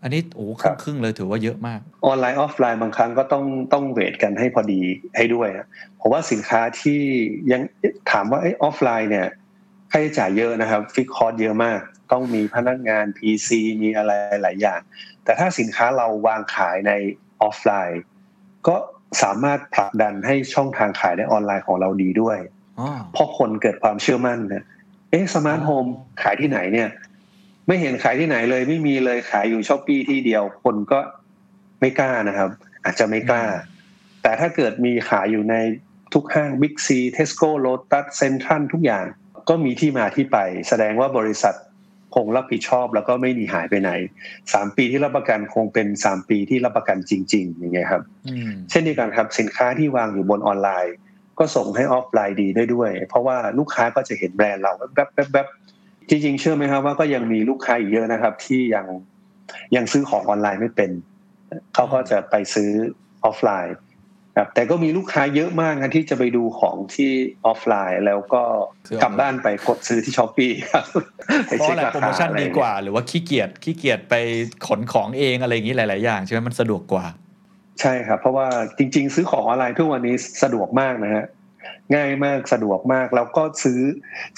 [0.01, 4.81] อันนี้โอ้ครับครึ่งครึ่งๆเลยถือว่าเยอะมาก50ออนไลน์ออฟไลน์บางครั้งก็ต้องต้อง weight กันให้พอดี
[5.17, 5.67] ให้ด้วยอะ
[5.99, 6.99] ผมว่าสินค้าที่
[7.51, 7.61] ยัง
[8.11, 9.27] ถามว่าออฟไลน์เนี่ย
[9.91, 11.79] ค่าใช้จ่ายเยอะนะครับฟิกคอร์สเยอะมาก
[12.11, 13.49] ต้องมีพนักงาน PC
[13.81, 14.79] มีอะไรหลายอย่าง
[15.23, 16.91] แต่ถ้าสินค้าเราวางขายใน
[17.41, 18.03] ออฟไลน์
[18.67, 18.75] ก็
[19.23, 22.37] สามารถผลักดันให้ช่องทางขายในออนไลน์ของเราดีด้วย
[22.79, 24.63] อ๋อเพราะคนเกิดความเชื่อมั่นเนี่ย
[25.09, 25.85] เอ๊ะ SmartHome
[26.23, 26.89] ขายที่ไหนเนี่ย
[27.67, 30.99] ไม่เห็นขายที่ไหนเลยไม่มีเลยขายอยู่ Shopee ที่เดียว คนก็
[31.79, 32.49] ไม่กล้านะครับ
[32.83, 33.43] อาจจะไม่กล้า
[34.21, 35.55] แต่ถ้าเกิดมีขายอยู่ใน
[36.13, 39.05] ทุกห้างบิ๊กซีเทสโก้โลตัสเซ็นทรัลทุกอย่าง
[39.51, 40.37] ก็มีที่มาที่ไป
[40.69, 41.55] แสดงว่าบริษัท
[42.15, 43.91] คงรับผิดชอบแล้วก็ไม่หนีหายไปไหน
[44.53, 50.95] สามปีที่รับประกันคงเป็นสามปีที่รับประกันจริง ๆ อย่างเงี้ยครับอืมเช่นเดียวกันครับสินค้าที่วางอยู่บนออนไลน์
[51.39, 58.85] ก็ส่งให้ออฟไลน์ดีได้ด้วย เพราะว่าลูกค้าก็จะเห็นแบรนด์เราแวบๆๆๆจริงๆเชื่อไหมครับว่าก็ยังมีลูกค้าอีกเยอะนะครับ ที่ยัง
[59.75, 60.91] ยังซื้อของออนไลน์ไม่เป็น
[61.73, 62.69] เขาก็จะไปซื้อ
[63.25, 63.75] ออฟไลน์
[64.41, 67.11] ครับแต่ก็มีลูกค้าเยอะมากนะที่จะไปดูของที่
[67.45, 68.43] ออฟไลน์ แล้วก็
[69.01, 70.85] กลับบ้านไปกดซื้อที่ Shopee ครับ
[71.47, 74.15] ไปเพราะเช็คอะไรราคาโปรคาโมชั่นอะไรดีกว่า หรือว่าขี้เกียจขี้เกียจไป
[74.67, 77.05] ขนของเองอะไรอย่างนี้หลาย ๆ อย่างใช่ไหมมันสะดวกกว่า
[77.81, 81.25] ใช่ครับ เพราะว่าจริง ๆ ซื้อของออนไลน์ทุกวันนี้สะดวกมากนะฮะ
[81.95, 83.79] ง่ายมากสะดวกมาก แล้วก็ซื้อ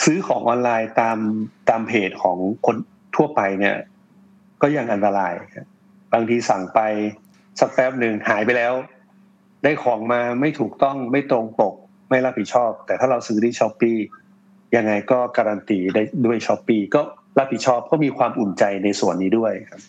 [0.04, 1.18] ซื้อของออนไลน์ตาม
[1.70, 2.76] ตามเพจของคน
[3.16, 3.76] ทั่วไปเนี่ย
[4.62, 5.68] ก็ยังอันตรายครับ
[6.14, 6.80] บางทีสั่งไป
[7.60, 8.74] สักแป๊บหนึ่งหายไปแล้ว
[9.64, 11.76] ได้ของมาไม่ถูกต้องไม่ตรงปก
[12.10, 13.92] ไม่รับผิดชอบ แต่ถ้าเราซื้อที่ช้อปปี
[14.76, 17.02] ยังไงก็การันตีได้ด้วยช้อปปีก็
[17.40, 19.82] รับผิดชอบก็มีความอุ่นใจในส่วนนี้ด้วยครับ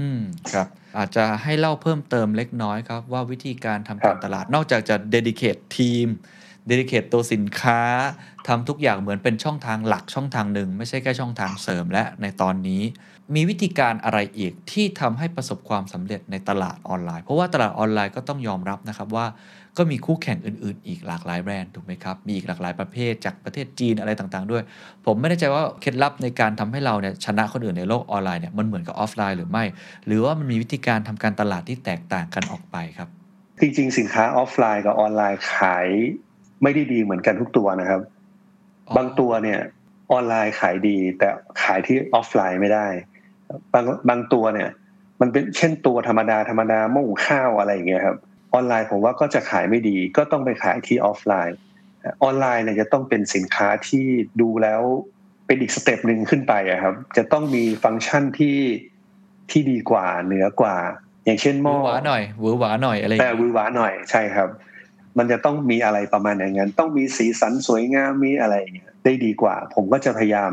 [0.00, 0.20] อืม
[0.52, 0.66] ครับ
[0.98, 6.06] อาจจะให้เล่าเพิ่มเติมเล็กน้อยครับ ว่าวิธีการทำการครับตลาดนอกจากจะ dedicate ทีม
[6.70, 7.80] dedicate ตัวสินค้า
[8.48, 12.82] ทำทุกอย่างเหมือนเป็นช่องทางหลักช่องทางหนึ่ง ไม่ใช่แค่ช่องทางเสริมและในตอนนี้
[13.34, 19.26] มีวิธีการอะไรอีกที่ทำให้ประสบความสำเร็จในตลาดออนไลน์ เพราะว่าตลาดออนไลน์ก็ต้องยอมรับนะครับว่า
[19.76, 24.62] ก็มีคู่แข่งอื่น ๆ อีกหลากหลายแบรนด์ถูกไหมครับ มีอีกหลากหลายประเภทจากประเทศจีนอะไรต่างๆ ด้วย
[25.06, 29.64] ผมไม่แน่ใจว่าเคล็ดลับในการทำให้เราเนี่ยชนะคนอื่นในโลกออนไลน์เนี่ยมันเหมือนกับออฟไลน์หรือไม่
[30.06, 33.08] หรือว่ามันมีวิธีการทำการตลาดที่แตกต่างกันออกไปครับ
[33.60, 35.86] จริง ๆ สินค้าออฟไลน์กับออนไลน์ขาย
[36.62, 38.00] ไม่ได้ดีเหมือนกันทุกตัวนะครับ
[38.96, 39.60] บางตัวเนี่ย
[40.12, 41.28] ออนไลน์ขายดีแต่
[41.62, 42.86] ขายที่ออฟไลน์ไม่ได้
[43.74, 44.70] บางบางตัวเนี่ย
[45.20, 48.16] มันเป็นเช่นตัวธรรมดาธรรมดาหม้อหุงข้าวอะไรอย่างเงี้ยครับ
[48.54, 51.58] ออนไลน์ผมว่าก็จะขายไม่ดี ก็ต้องไปขายที่ออฟไลน์
[52.22, 54.06] ออนไลน์เนี่ยจะต้องเป็นสินค้าที่
[54.40, 54.82] ดูแล้ว
[55.46, 58.58] เป็นอีกสเต็ปหนึ่งขึ้นไปอะครับ จะต้องมีฟังก์ชันที่
[59.50, 60.76] ที่ดีกว่าเหนือกว่า
[61.24, 64.48] อย่างเช่นหหวืม้ออหวาหน่อยหวือหวาหน่อยอะไรอย่างแต่เงี้หวือหวาหน่อยใช่ครับ
[65.18, 70.52] มันจะต้องมีอะไรประมาณอย่างนั้น ต้องมีสีสันสวยงามมีอะไรอย่างเงี้ยได้ดีกว่า ผมก็จะพยายาม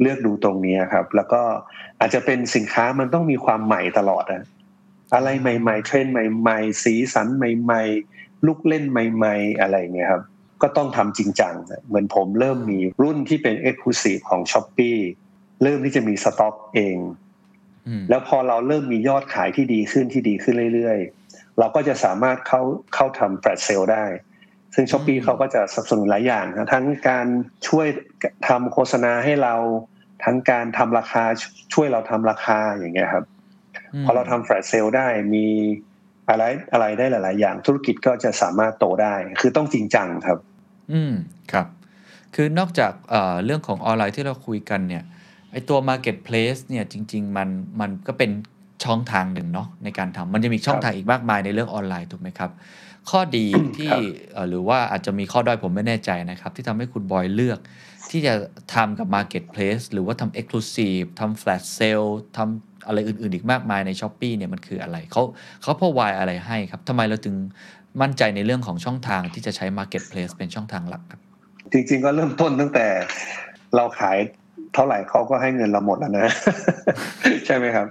[0.00, 1.42] เลือกดูตรงนี้ครับ แล้วก็
[2.00, 4.42] อาจจะเป็นสินค้ามันต้องมีความใหม่ตลอดอะ
[5.14, 7.82] อะไรใหม่ ๆ เทรนด์ใหม่ ๆ สีสันใหม่
[8.14, 10.22] ๆ ลูกเล่นใหม่ ๆ อะไรอย่างเงี้ยครับ
[10.62, 11.54] ก็ต้องทำจริงจัง
[11.86, 14.98] เหมือนผมเริ่มมีรุ่นที่เป็น exclusive ของ Shopee
[15.62, 16.96] เริ่มที่จะมีสต็อกเอง
[17.86, 22.62] อืมแล้วพอเราเริ่มมียอดขายที่ดีขึ้นที่ดีขึ้นเรื่อย ๆ เราก็จะสามารถเข้า
[22.94, 24.04] เข้าทำ flash sale ได้
[24.74, 27.26] ซึ่ง Shopee เขาก็จะสนับสนุนหลายอย่างนะทั้งการ
[27.68, 27.86] ช่วย
[28.48, 29.54] ทำโฆษณาให้เรา
[30.24, 31.24] ทั้งการทำราคา
[31.74, 33.24] ช่วยเราทำราคาอย่างเงี้ยครับ
[33.94, 35.46] อืมพอเราทำแฟลชเซลได้มี
[36.28, 36.42] อะไร
[36.72, 40.38] อะไรได้หลาย ๆ อย่าง ธุรกิจก็จะสามารถโตได้ คือต้องจริงจังครับ
[40.92, 41.12] อืม
[41.52, 41.66] ครับ
[42.34, 45.04] คือนอกจากเอ่อเรื่องของออนไลน์ที่เราคุยกันเนี่ย
[45.52, 47.48] ไอตัว Marketplace เนี่ยจริง ๆ มัน
[47.80, 48.30] มันก็เป็น
[48.84, 52.50] ช่องทางหนึ่งเนาะในการทำมันจะมีช่องทางอีกมากมายในเรื่องออนไลน์ถูกไหมครับ
[53.10, 53.46] ข้อดี
[53.76, 53.90] ที่
[54.32, 57.58] เอ่อหรือว่าอาจจะมีข้อด้อยผมไม่แน่ใจนะครับ ที่ทำให้คุณบอยเลือก
[58.10, 58.34] ที่จะ
[58.74, 65.22] ทำกับ Marketplace หรือว่าทำ Exclusive ทำ Flash Sale ทำอะไรอื่นๆ อีกมากมายใน s h อ p e e เนี่ยมันคืออะไรเขา
[65.62, 67.34] เขาพอวายอะไรให้ครับทำไมเราถึง
[68.02, 71.20] มั่นใจในเรื่องของช่องทางที่จะใช้ Marketplace เป็นช่องทางหลักครับ
[71.72, 72.86] จริงๆก็เริ่มต้นตั้งแต่
[73.76, 74.18] เราขาย
[74.74, 76.26] เท่าไหร่เขาก็ให้เงินเราหมดแล้วนะ
[77.46, 77.86] ใช่ไหมครับ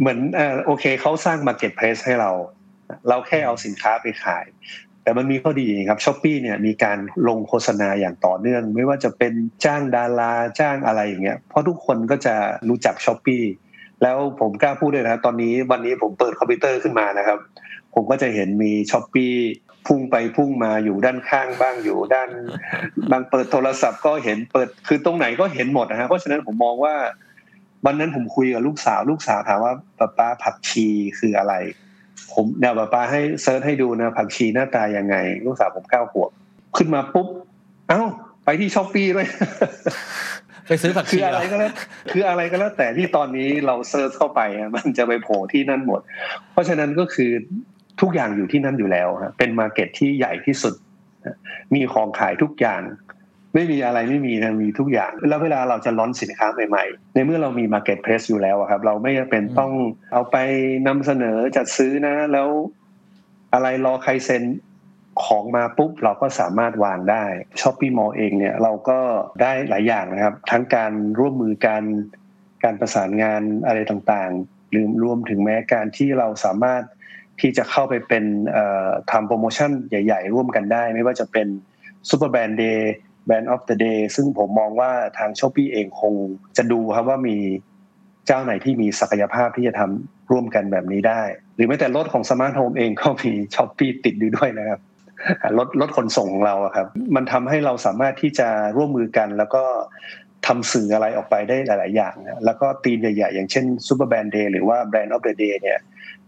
[0.00, 2.30] เหมือนเอ่อโอเคเขาสร้าง Marketplace ให้เรา
[3.08, 4.46] เราแค่เอาสินค้าไปขาย
[5.02, 9.32] แต่มันมีข้อดีครับ Shopee เนี่ยมีการลงโฆษณาอย่างต่อเนื่อง ไม่ว่าจะเป็น
[9.64, 12.34] จ้างดาราจ้างอะไรอย่างเงี้ยเพราะทุกคนก็จะ
[12.68, 13.38] รู้จัก Shopee
[14.02, 17.38] แล้วผมกล้าพูดเลยนะตอนนี้วันนี้ผมเปิดคอมพิวเตอร์ขึ้นมานะครับ
[17.94, 19.26] ผมก็จะเห็นมี Shopee
[19.86, 22.30] พุ่งไปพุ่งมาอยู่ด้านข้างบ้างอยู่ด้าน
[23.10, 26.94] บนบ้างเปิดโทรศัพท์ก็เห็นเปิดคือตรงไหนก็เห็นหมดนะฮะเพราะฉะนั้นผมมองว่า
[27.86, 30.86] วันนั้นผมคุยกับลูกสาว ลูกสาวถามว่าปะป๊าผักชี
[31.18, 31.54] คืออะไร
[32.40, 36.30] ผมเดี๋ยวปะป๊าให้ search ให้ดูนะผักชีหน้าตายังไง ลูกสาวผมเก้าขวบ
[36.76, 37.28] ขึ้นมาปุ๊บ
[37.88, 38.02] เอ้า
[38.44, 39.26] ไปที่ Shopee ด้วย
[40.66, 41.72] ไปซื้อผักชีคืออะไรก็แล้ว
[42.12, 46.00] คืออะไรก็แล้วแต่ที่ตอนนี้เรา search เข้าไปอะมันจะไปโผล่ที่นั่นหมด
[46.52, 47.30] เพราะฉะนั้นก็คือ
[48.00, 50.74] ทุกอย่างอยู่ที่นั่นอยู่แล้วฮะเป็น market ที่ใหญ่ที่สุด
[51.74, 52.80] มีของขายทุกอย่าง
[53.54, 59.72] ไม่มีอะไรไม่มีนะมีทุกอย่าง แล้วเวลาเราจะล้อนสินค้าใหม่ๆ ในเมื่อเรามี Marketplace อยู่แล้วอะครับ เราไม่จำเป็นต้อง
[60.12, 60.36] เอาไป
[60.86, 62.48] นำเสนอจัดซื้อนะ แล้ว
[63.54, 64.42] อะไรรอใครเซ็น
[65.24, 67.24] ของมาปุ๊บเราก็สามารถวางได้
[67.60, 68.98] ช้อปปี้มอลเองเนี่ยเราก็
[69.42, 71.82] ได้หลายอย่างนะครับ ทั้งการร่วมมือกัน
[72.64, 76.82] การประสานงานอะไรต่างๆ หรือรวมถึงแม้การที่เราสามารถ
[77.40, 81.48] ที่จะเข้าไปเป็นเอ่อทำโปรโมชั่นใหญ่ ๆ ร่วมกันได้ ไม่ว่าจะเป็น
[82.10, 86.14] Super Brand Day Brand of the Day ซึ่งผมมองว่าทาง Shopee เองคง
[86.56, 87.36] จะดูครับว่ามี
[88.26, 91.22] เจ้าไหนที่มีศักยภาพที่จะทำร่วมกันแบบนี้ได้
[91.56, 94.80] หรือแม้แต่รถของ SmartHome เองก็มี Shopee ติดอยู่ด้วยนะครับ
[95.58, 99.64] รถรถขนส่งของเราครับ มันทำให้เราสามารถที่จะร่วมมือกันแล้วก็
[100.46, 105.78] ทำสื่ออะไรออกไปได้หลาย ๆ อย่างนะแล้วก็ธีมใหญ่ ๆ อย่างเช่น Super Brand Day หรือว่า Brand of the Day เนี่ย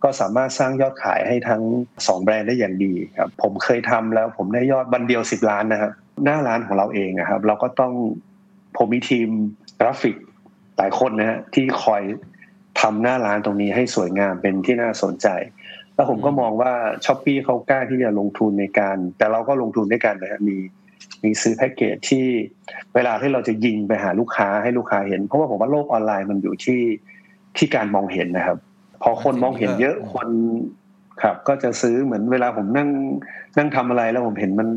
[0.02, 1.62] ก็สามารถสร้างยอดขายให้ทั้ง
[1.94, 5.92] 2 แบรนด์ได้อย่างดีครับผมเคยทำแล้วผมได้ยอดวันเดียว 10 ล้านนะครับ
[6.24, 7.92] หน้าร้านของเราเองนะครับ เราก็ต้อง
[8.76, 9.28] ผมมีทีม
[9.80, 10.16] กราฟิก
[10.76, 12.02] หลายคนนะฮะที่คอย
[12.80, 15.28] ทำหน้าร้านตรงนี้ให้สวยงามเป็นที่น่าสนใจ
[15.94, 16.72] แล้วผมก็มองว่า
[17.04, 20.56] Shopee เขากล้าที่จะลงทุนในการ แต่เราก็ลงทุนด้วยกันนะฮะมี
[21.24, 22.26] มีซื้อแพ็กเกจที่
[22.94, 26.80] เวลาที่เราจะยิงไปหาลูกค้าให้ลูกค้าเห็น เพราะว่าผมว่าโลกออนไลน์มันอยู่ที่
[27.56, 28.58] ที่การมองเห็นนะครับ
[29.02, 30.28] พอคนมองเห็นเยอะคน
[31.22, 32.88] ครับ ก็จะซื้อเหมือนเวลาผมนั่ง
[33.58, 34.68] นั่งทำอะไรแล้วผมเห็นมัน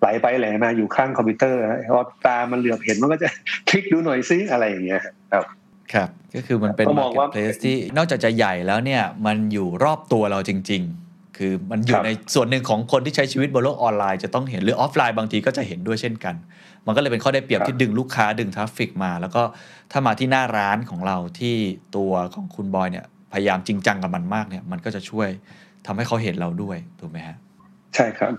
[0.00, 3.28] ไหลไปไหลมาอยู่ข้างคอมพิวเตอร์ฮะพอตามันเหลือบเห็นมันก็จะ
[3.68, 5.02] คลิกดูหน่อยซิอะไรอย่างเงี้ย
[5.32, 5.44] ครับ
[5.92, 16.34] ครับ ก็คือมันเป็นก็มองว่า Marketplace ที่นอกจากจะใหญ่แล้วเนี่ยมันอยู่รอบตัวเราจริง ๆ คือมันอยู่ครับในส่วนหนึ่งของคนที่ใช้ชีวิตบนโลกออนไลน์จะต้องเห็นหรือออฟไลน์บางทีก็จะเห็นด้วยเช่นกัน
[16.86, 19.42] มันก็เลยเป็นข้อได้เปรียบครับที่ดึงลูกค้าดึง traffic มา แล้วก็
[19.92, 21.56] ถ้ามาที่หน้าร้านของเราที่
[21.96, 25.28] ตัวของคุณบอยเนี่ย พยายามจริงจังกับมันมากเนี่ยมันก็จะช่วย
[25.86, 27.36] ทำให้เขาเห็นเราด้วยถูกไหมฮะ
[27.94, 28.32] ใช่ครับ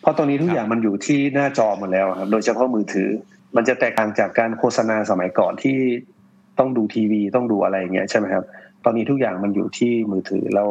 [0.00, 3.08] เพราะตอนนี้ครับทุกอย่างมันอยู่ที่หน้าจอหมดแล้วครับ โดยเฉพาะมือถือ
[3.56, 5.78] มันจะแตกต่างจากการโฆษณาสมัยก่อนที่
[6.58, 8.44] ต้องดูทีวีต้องดูอะไรอย่างเงี้ยใช่ไหมครับ
[8.84, 10.70] ตอนนี้ทุกอย่างมันอยู่ที่มือถือแล้ว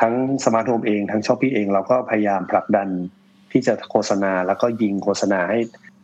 [0.00, 0.14] ทั้ง
[0.44, 2.88] SmartHome เองทั้ง Shopee เองเราก็พยายามผลักดัน
[3.52, 5.58] ที่จะโฆษณาแล้วก็ยิงโฆษณาให้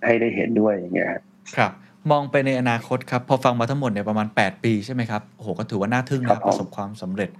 [0.04, 1.22] ให้ได้เห็นด้วยอย่างเงี้ยครับ
[1.56, 1.72] ครับ
[2.10, 7.30] มองไปในอนาคตครับ พอฟังมาทั้งหมดเนี่ยประมาณ 8 ปีใช่ไหมครับโอ้โหก็ถือว่าน่าทึ่งครันะบผมประสบความสำเร็จ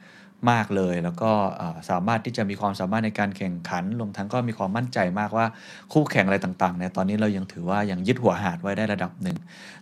[0.51, 5.47] มากเลย แล้วก็เอ่อสามารถที่จะมีความสามารถในการแข่งขันรวมทั้งก็มีความมั่นใจมากว่า
[5.93, 9.37] คู่แข่งอะไรต่างๆเนี่ยตอนนี้เรายังถือว่ายังยึดหัวหาดไว้ได้ระดับหนึ่ง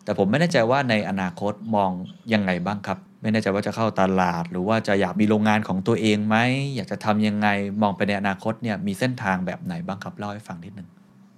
[0.05, 1.91] แต่ผมไม่แน่ใจว่าในอนาคตมอง
[2.35, 6.37] ยังไงบ้างครับ ไม่แน่ใจว่าจะเข้าตลาด หรือว่าจะอยากมีโรงงานของตัวเองไหม
[6.75, 7.49] อยากจะทำยังไง
[7.83, 10.89] มองไปในอนาคตเนี่ยมีเส้นทางแบบไหนบ้างครับเล่าให้ฟังนิดนึง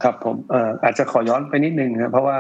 [0.03, 2.39] ครับผมเอ่ออาจจะขอย้อนไปนิดนึงครับเพราะว่า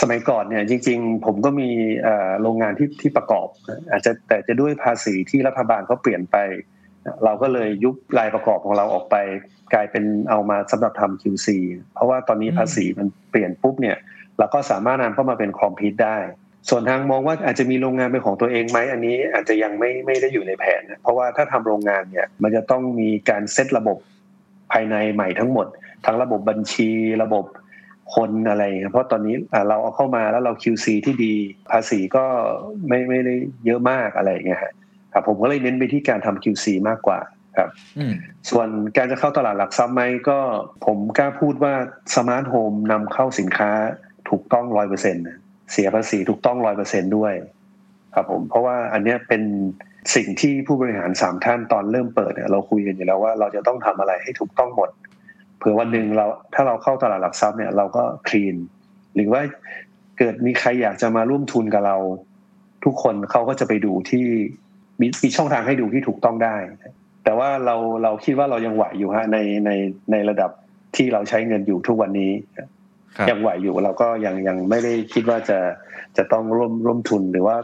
[0.00, 1.68] สมัยก่อนเนี่ยจริง ๆ ผมก็มี
[2.02, 3.46] เอ่อโรงงานที่ที่ประกอบ
[3.90, 6.36] อาจจะแต่จะด้วยภาษีที่รัฐบาลเขาเปลี่ยนไป
[7.24, 9.16] เราก็เลยยุบรายประกอบของเราออกไป
[9.74, 11.48] กลายเป็นเอามาสำหรับทำ QC
[11.94, 13.96] เพราะว่าตอนนี้อืมภาษีมันเปลี่ยนปุ๊บเนี่ย
[14.38, 16.16] เราก็สามารถนำเข้ามาเป็นคอมพิวได้
[16.70, 23.98] ส่วนทางมองว่าอาจจะมีโรงงานเป็นของตัวเองไหมอันนี้อาจจะยังไม่ไม่ได้อยู่ในแผนนะเพราะว่าถ้าทำโรงงานเนี่ยมันจะต้องมีการเซตระบบ
[24.72, 25.66] ภายในใหม่ทั้งหมด
[26.06, 26.90] ทั้งระบบบัญชี
[27.22, 27.44] ระบบ
[28.14, 29.34] คนอะไรเพราะตอนนี้
[29.68, 31.34] เราเอาเข้ามาแล้วเรา QC ที่ดี
[31.70, 32.24] ภาษีก็
[32.88, 33.34] ไม่ไม่ได้
[33.66, 34.62] เยอะมากอะไรเงี้ย
[35.12, 37.18] ครับผมก็เลยเน้นไปที่การทำ QC มากกว่า
[37.58, 37.70] ครับ
[38.50, 40.38] ส่วนการจะเข้าตลาดหลักทรัพย์ไหมก็
[40.86, 41.74] ผมกล้าพูดว่า
[42.16, 43.70] สมาร์ทโฮมนำเข้าสินค้า
[44.28, 45.24] ถูกต้องร้อยเปอร์เซ็นต์
[45.72, 47.34] เสียภาษีถูกต้องร้อยเปอร์เซ็นด้วย
[48.14, 49.42] ครับผมเพราะว่าอันนี้เป็น
[50.14, 54.90] สิ่งที่ผู้บริหารสามท่านตอนเริ่มเปิดเนี่ยเราคุยกันอยู่แล้วว่าเราจะต้องทำอะไรให้ถูกต้องหมด
[55.62, 58.56] เผื่อวันหนึ่งเราถ้าเราเข้าตลาดหลักทรัพย์เนี่ยเราก็คลีน
[59.14, 59.42] หรือว่า
[60.18, 61.96] เกิดมีใครอยากจะมาร่วมทุนกับเรา
[62.84, 64.26] ทุกคนเขาก็จะไปดูที่
[65.00, 66.54] มีมีช่องทางให้ดูที่ถูกต้องได้
[67.24, 69.70] แต่ว่าเราเราคิดว่าเรายังไหวอยู่ฮะในใน
[70.12, 70.50] ในระดับ
[70.96, 72.32] ที่เราใช้เงินอยู่ทุกวันนี้
[73.30, 75.58] ยังไหวอยู่เราก็ยังยังไม่ได้คิดว่าจะ
[76.16, 77.56] จะต้องร่วมร่วมทุนหรือว่า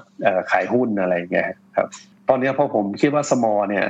[0.51, 1.89] ขายหุ้นอะไรเงี้ยครับ
[2.29, 3.87] ตอนนี้พอผมคิดว่าสมอเนี่ย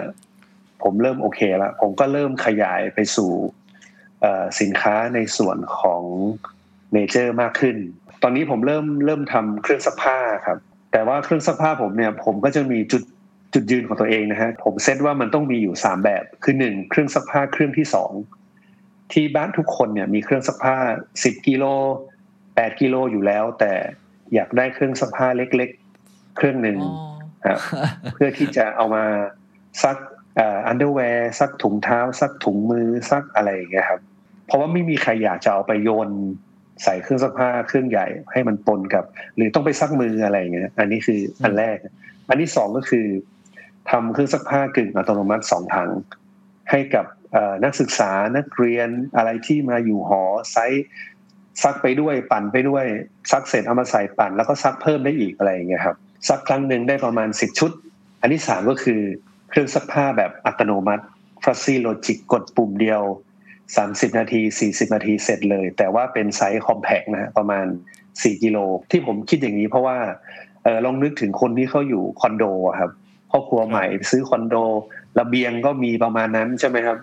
[0.82, 3.30] ผมเริ่มโอเคแล้วผมก็เริ่มขยายไปสู่
[4.60, 6.02] สินค้าในส่วนของ
[6.92, 7.76] เมเจอร์มากขึ้น
[8.22, 10.58] ตอนนี้ผมเริ่มเริ่มทำเครื่องซักผ้าครับ
[10.92, 13.02] แต่ว่าเครื่องซักผ้าผมเนี่ยผมก็จะมีจุด
[13.54, 18.12] จุดยืนของตัวเองนะฮะผมเซตว่ามันต้องมีอยู่สามแบบ คือหนึ่งเครื่องซักผ้าเครื่องที่สอง
[19.12, 20.76] ที่บ้านทุกคนเนี่ยมีเครื่องซักผ้า
[21.24, 21.64] สิบกิโล
[22.54, 23.72] แปดกิโลอยู่แล้ว แต่
[24.34, 25.70] อยากได้เครื่องซักผ้าเล็ก
[26.02, 26.78] ๆ เครื่องหนึ่ง
[28.14, 29.04] เพื่อที่จะเอามา
[29.82, 29.96] ซัก
[30.66, 34.00] underwear ซักถุงเท้า ซักถุงมือซักอะไรอย่างเงี้ยครับ
[34.48, 36.08] เพราะว่าไม่มีใครอยากจะเอาไปโยน
[36.84, 39.04] ใส่เครื่องซักผ้าเครื่องใหญ่ให้มันปนกับ
[39.36, 41.76] หรือต้องไปซักมืออะไรอย่างเงี้ย อันนี้คืออันแรก
[42.28, 43.06] อันที่สองก็คือ
[43.90, 45.90] ทำเครื่องซักผ้ากึ่งอัตโนมัติสองถัง
[46.70, 47.06] ให้กับ
[47.64, 50.22] นักศึกษานักเรียนอะไรที่มาอยู่หอ
[50.52, 50.84] ไซส์
[51.62, 52.84] ซักไปด้วยปั่นไปด้วย
[53.32, 55.96] ซักเสร็จเอามาใส่ปั่น แล้วก็ซักเพิ่มได้อีกอะไรอย่างเงี้ยครับ
[56.28, 57.70] ซักครั้งหนึ่งได้ประมาณสิบชุด
[58.20, 59.00] อันที่สามก็คือ
[59.50, 61.04] เครื่องซักผ้าแบบอัตโนมัติ
[61.42, 63.02] fuzzy logic กดปุ่มเดียว
[63.76, 67.66] สามสิบนาทีสี่สิบนาทีเสร็จเลย แต่ว่าเป็นไซส์ compact นะฮะประมาณ
[68.22, 68.58] สี่กิโล
[68.90, 69.98] ที่ผมคิดอย่างนี้เพราะว่า
[70.64, 72.44] เออลองนึกถึงคนที่เขาอยู่คอนโด
[72.80, 72.90] ครับ
[73.32, 74.54] ครอบครัวใหม่ซื้อคอนโด
[75.20, 76.98] ระเบียงก็มีประมาณนั้นใช่ไหมครับ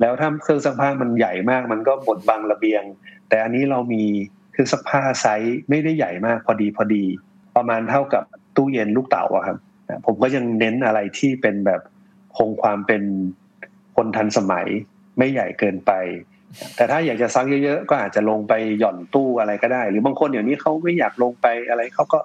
[0.00, 2.82] แล้วถ้าเครื่องซักผ้ามันใหญ่มาก มันก็บดบังระเบียง
[3.28, 4.04] แต่อันนี้เรามี
[4.52, 7.04] เครื่องซักผ้าไซส์ไม่ได้ใหญ่มากพอดีพอดี
[7.56, 8.24] ประมาณเท่ากับ
[8.56, 9.56] ตู้เย็นลูกเต๋าครับ
[10.06, 11.80] ผมก็ยังเน้นอะไรที่เป็นแบบ
[12.36, 13.02] คงความเป็น
[13.96, 14.68] คนทันสมัย
[15.18, 15.92] ไม่ใหญ่เกินไป
[16.76, 22.18] แต่ถ้าอยากจะซักเยอะๆก็อาจจะลงไปหย่อนตู้อะไรก็ได้ หรือบางคนเดี๋ยวนี้เขาไม่อยากลงไปอะไรเขาก็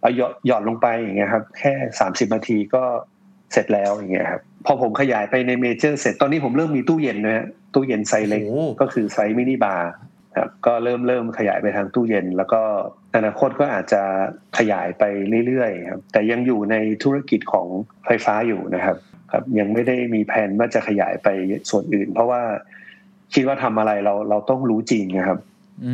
[0.00, 0.10] เอา
[0.46, 2.82] หย่อนลงไปอย่างเงี้ยครับ แค่สามสิบนาทีก็
[3.52, 8.42] เสร็จแล้วอย่างเงี้ยครับพอผมขยายไปใน major เสร็จตอนนี้ผมเริ่มมีตู้เย็นนะฮะตู้เย็นไซส์เล็ก
[8.80, 9.90] ก็คือไซส์มินิบาร์
[10.38, 12.62] ครับก็เริ่มเริ่มขยายไปทางตู้เย็น แล้วก็
[13.16, 14.02] อนาคตก็อาจจะ
[14.58, 15.02] ขยายไป
[15.46, 17.66] เรื่อยๆครับแต่ยังอยู่ในธุรกิจของ
[18.06, 18.96] ไฟฟ้าอยู่นะครับ
[19.32, 21.28] ครับ ยังไม่ได้มีแผนว่าจะขยายไป
[21.70, 22.42] ส่วนอื่น เพราะว่า
[23.34, 25.38] คิดว่าทำอะไรเราเราต้องรู้จริงนะครับ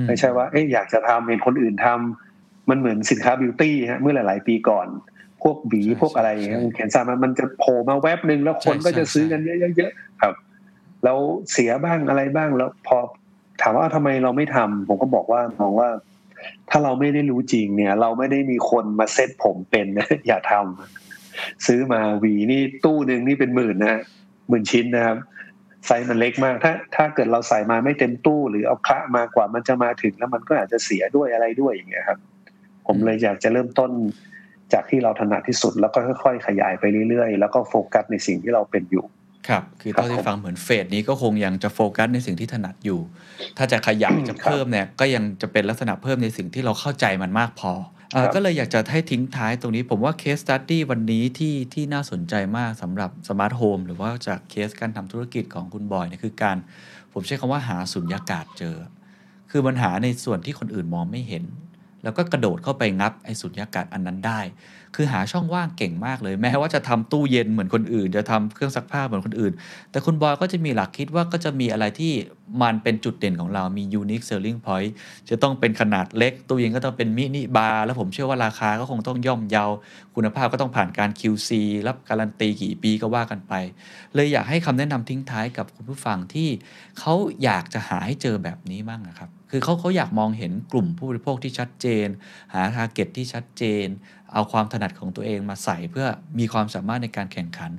[0.09, 4.87] ไม่ใช่ว่าเอ๊ะอยากจะทำเห็นคนอื่นทำมันเหมือนสินค้าบิวตี้ฮะเมื่อหลาย ๆ ปีก่อน
[5.43, 6.31] พวกบีพวกอะไร
[6.75, 10.35] เขียนซามันมันจะโผล่มาแวบหนึ่งแล้วคนก็จะซื้อกันเยอะๆครับ
[11.05, 11.19] แล้ว
[11.53, 12.99] เสียบ้างอะไรบ้างแล้วพอ
[13.63, 15.89] ถามว่าทำไมเราไม่ทำผมก็บอกว่ามองว่า
[16.71, 21.02] ถ้าเราไม่ได้รู้จริงเนี่ย เราไม่ได้มีคนมาเซ็ตผมเป็นนะอย่าทำ
[21.67, 24.01] ซื้อมาวีนี่ตู้หนึ่งนี่เป็นหมื่นนะ
[24.49, 25.19] หมื่นชิ้นนะครับ
[25.87, 32.19] ไซส์มันเล็กมาก ถ้าถ้าเกิดเราใส่มาไม่เต็มตู้ หรือเอาคละมากว่ามันจะมาถึงแล้วมันก็อาจจะเสียด้วยอะไรด้วยอย่างเงี้ยครับ
[32.87, 33.91] ผมเลยอยากจะเริ่มต้น
[34.73, 39.05] จากที่เราถนัดที่สุดแล้วก็ค่อย ๆ ขยายไปเรื่อยๆ แล้วก็โฟกัสในสิ่งที่เราเป็นอยู่
[39.49, 43.01] ครับคือเท่าที่ฟังเหมือน phase นี้ก็คงยังจะโฟกัสในสิ่งที่ถนัดอยู่
[43.57, 47.73] ถ้าจะขยายจะเพิ่มเนี่ยก็ยังจะเป็นลักษณะเพิ่มในสิ่งที่เราเข้าใจมันมากพอ
[48.35, 56.57] ก็เลยอยากจะให้ทิ้งท้ายตรงนี้ผมว่า case study วันนี้ที่ที่น่าสนใจมากสำหรับสมาร์ทโฮมหรือว่าจากเคสการทำธุรกิจของคุณบอยเนี่ยคือการ
[57.13, 58.77] ผมใช้คำว่าหาสุญญากาศเจอ
[59.51, 61.45] คือปัญหาในส่วนที่คนอื่นมองไม่เห็น
[62.03, 64.41] แล้วก็กระโดดเข้าไปงับไอ้สุญญากาศอันนั้นได้
[64.97, 69.53] คือหาช่องว่างเก่งมากเลย แม้ว่าจะทำตู้เย็นเหมือนคนอื่น จะทำเครื่องซักผ้าเหมือนคนอื่น
[69.91, 72.13] แต่คุณบอยก็จะมีหลักคิดว่าก็จะมีอะไรที่
[72.63, 74.91] มันเป็นจุดเด่นของเรามี unique selling point
[75.31, 79.65] จะต้องเป็นขนาดเล็ก ตู้เย็นก็ต้องเป็นมินิบาร์แล้วผมเชื่อว่าราคาก็คงต้องย่อมเยา
[80.15, 81.51] คุณภาพก็ต้องผ่านการ QC
[81.87, 83.53] รับการันตีกี่ปีก็ว่ากันไป
[84.15, 86.49] เลยอยากให้คำแนะนำทิ้งท้ายกับคุณผู้ฟังที่
[86.99, 92.09] เขาอยากจะหาให้เจอแบบนี้บ้างนะครับ คือเขาเขาอยากมองเห็นกลุ่มผู้บริโภคที่ชัดเจน
[92.55, 93.87] หา target ที่ชัดเจน
[94.33, 96.07] เอาความถนัดของตัวเองมาใส่เพื่อ
[96.39, 97.73] มีความสามารถในการแข่งขัน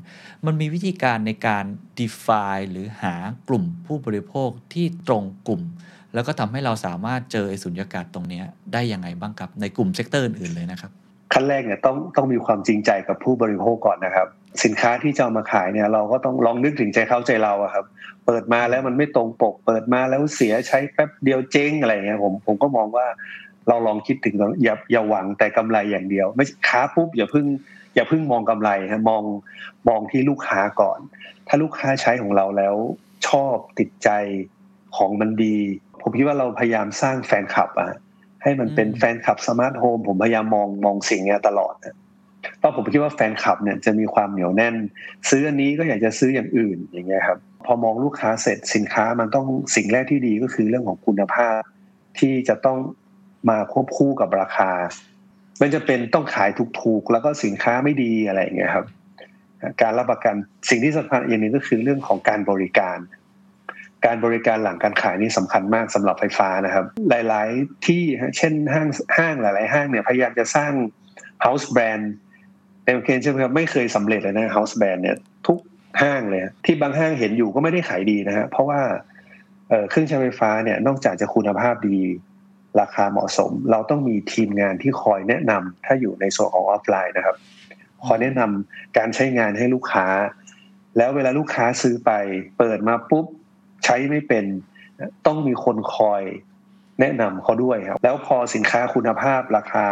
[0.45, 1.65] มันมีวิธีการในการ
[1.99, 3.15] define หรือหา
[3.47, 5.61] กลุ่มผู้บริโภคที่ตรงกลุ่ม
[6.13, 8.41] แล้วก็ทำให้เราสามารถเจอไอ้สุญญากาศตรงนี้
[8.73, 10.91] ได้ยังไงบ้างครับในกลุ่ม sector อื่นๆเลยนะครับ
[11.33, 14.27] ขั้นแรกเนี่ยต้องต้องมีความจริงใจกับผู้บริโภคก่อนนะครับ
[14.63, 17.85] สินค้าที่จะเอามาขายเนี่ย เราก็ต้องลองนึกถึงใจเขาใจเราอะครับ
[18.25, 23.07] เปิดมาแล้วมันไม่ตรงปก เปิดมาแล้วเสียใช้แป๊บเดียวเจ๊งอะไรเงี้ยผมผมก็มองว่า
[23.67, 27.45] เราลองคิดถึงอย่าอย่าหวังแต่กำไรอย่างเดียว ไม่ค้าปุ๊บอย่าเพิ่ง
[27.95, 29.23] อย่าเพิ่งมองกำไรฮะมอง
[29.87, 30.99] มองที่ลูกค้าก่อน
[31.47, 32.75] ถ้าลูกค้าใช้ของเราแล้ว
[33.27, 34.09] ชอบติดใจ
[34.97, 35.57] ของมันดี
[36.01, 37.97] ผมคิดว่าเราพยายามสร้างแฟนคลับอะ
[38.43, 41.95] ให้มันเป็นอืมแฟนคลับสมาร์ทโฮมผมพยายามมองมองสิ่งเนี้ยตลอดนะ
[42.59, 44.75] เพราะผมคิดว่าแฟนคลับเนี่ยจะมีความเหนียวแน่น
[45.29, 51.59] ซื้ออันนี้ก็อยากจะซื้ออย่างอื่นอย่างเงี้ยครับ พอมองลูกค้าเสร็จสินค้ามันต้องสิ่งแรกที่ดีก็คือเรื่องของคุณภาพ
[52.19, 52.77] ที่จะต้อง
[53.49, 54.71] มาควบคู่กับราคา
[55.61, 56.49] มันจะเป็นต้องขาย
[56.81, 58.85] ถูกๆแล้วก็สินค้าไม่ดีอะไรอย่างเงี้ยครับ
[59.81, 60.35] การรับประกัน
[60.69, 62.97] สิ่งที่สำคัญอย่างหนึงก็คือเรื่องของการบริการ
[64.05, 68.01] การบริการหลังการขายนี่สำคัญมากสำหรับไฟฟ้านะครับ หลาย ๆ ที่
[68.37, 68.87] เช่นห้าง
[69.17, 70.71] ห้างหลาย ๆ ห้างเนี่ยพยายามจะสร้าง
[71.45, 72.05] house brand
[72.83, 75.59] แต่โอเคใช่ไหมครับไม่เคยสำเร็จเลยนะ house brand เนี่ยทุก
[76.01, 78.81] ห้างเลยที่บางห้างเห็นอยู่ก็ไม่ได้ขายดีนะฮะเพราะว่า
[79.89, 81.99] เครื่องใช้ไฟฟ้าเนี่ยนอกจากจะคุณภาพดี
[82.79, 87.35] ราคาเหมาะสม เราต้องมีทีมงานที่คอยแนะนำถ้าอยู่ในโซนของออฟไลน์นะครับ
[88.05, 90.07] คอยแนะนำการใช้งานให้ลูกค้า
[90.97, 92.11] แล้วเวลาลูกค้าซื้อไป
[92.57, 93.25] เปิดมาปุ๊บ
[93.85, 94.45] ใช้ไม่เป็น
[95.25, 96.21] ต้องมีคนคอย
[96.99, 99.85] แนะนำเขาด้วยครับ แล้วพอสินค้าคุณภาพราคา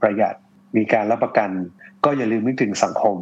[0.00, 0.34] ประหยัด
[0.76, 1.50] มีการรับประกัน
[2.04, 3.16] ก็อย่าลืมนึกถึงสังคม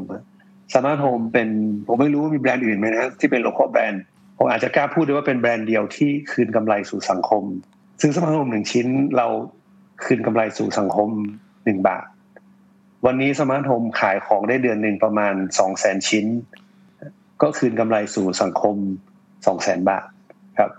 [0.74, 1.48] สมาร์ทโฮมเป็น
[1.86, 4.02] ผมไม่รู้ว่ามีแบรนด์อื่นไหมนะที่เป็น local brand
[4.38, 7.44] ผมอาจจะกล้าพูดได้ว่าเป็นแบรนด์เดียวที่คืนกำไรสู่สังคม
[8.00, 8.86] ซึ่งสมาร์ทโฮมหนึ่งชิ้น
[9.16, 9.26] เรา
[10.04, 11.08] คืนกำไรสู่สังคม
[11.64, 12.06] หนึ่งบาท
[13.06, 16.26] วันนี้สมาร์ทโฮมขายของได้เดือนหนึ่งประมาณสองแสนชิ้น
[17.42, 18.76] ก็คืนกำไรสู่สังคม
[19.46, 20.06] สองแสนบาท
[20.58, 20.70] ครับ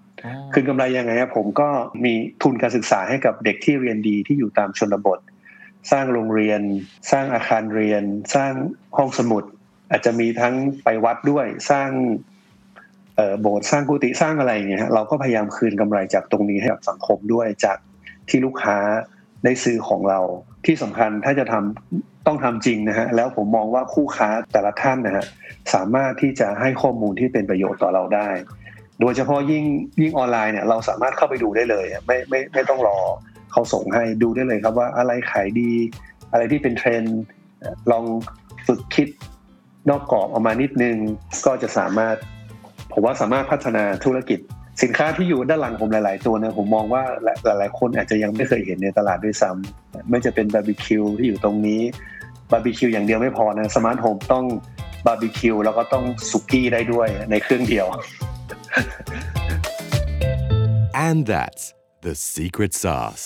[0.54, 1.70] คืนกำไรยังไงครับผมก็
[2.04, 5.20] มีทุนการศึกษาให้กับเด็กที่เรียนดีที่อยู่ตามชนบท
[5.92, 6.62] สร้างโรงเรียน
[7.12, 8.04] สร้างอาคารเรียน
[8.36, 8.54] สร้าง
[8.98, 9.44] ห้องสมุด
[9.90, 11.90] อาจจะมีทั้งไปวัดด้วยสร้าง
[13.16, 17.78] เอ่อโบสถ์สร้างกุฏิสร้างอะไรอย่างเงี้ยฮะเราก็พยายามคืนกำไรจากตรงนี้ให้กับสังคมด้วยจาก
[18.30, 18.78] ที่ลูกค้า
[19.44, 20.20] ได้ซื้อของเรา
[20.68, 25.26] ที่สำคัญถ้าจะทำต้องทำจริงนะฮะแล้วผมมองว่าคู่ค้าแต่ละท่านนะฮะ
[25.74, 28.30] สามารถที่จะให้ข้อมูลที่เป็นประโยชน์ต่อเราได้
[29.02, 29.66] โดยเฉพาะยิ่ง
[30.02, 32.98] ยิ่งออนไลน์เนี่ยเราสามารถเข้าไปดูได้เลยไม่ไม่ไม่ต้องรอ
[33.52, 35.72] เขาส่งให้ดูได้เลยครับว่าอะไรขายดี
[36.32, 37.20] อะไรที่เป็นเทรนด์
[37.92, 38.06] ลอง
[38.68, 39.08] ฝึกคิด
[39.90, 40.96] นอกกรอบออกมานิดนึง
[41.46, 42.16] ก็จะสามารถ
[42.94, 44.40] ผมว่าสามารถพัฒนาธุรกิจ
[44.84, 47.04] สินค้าที่อยู่ด้านหลังผมหลาย ๆ ตัวเนี่ยผมมองว่า
[47.46, 51.82] หลาย ๆ คนอาจจะยังไม่เคยเห็นในตลาดด้วยซ้ำไม่จะเป็นบาร์บีคิวที่อยู่ตรงนี้
[52.52, 54.46] บาร์บีคิวอย่างเดียวไม่พอนะสมาร์ทโฮมต้อง
[55.06, 57.88] บาร์บีคิวแล้วก็ต้องสุกี้ได้ด้วยในเครื่องเดียว
[61.08, 61.64] And that's
[62.02, 63.26] the secret sauce.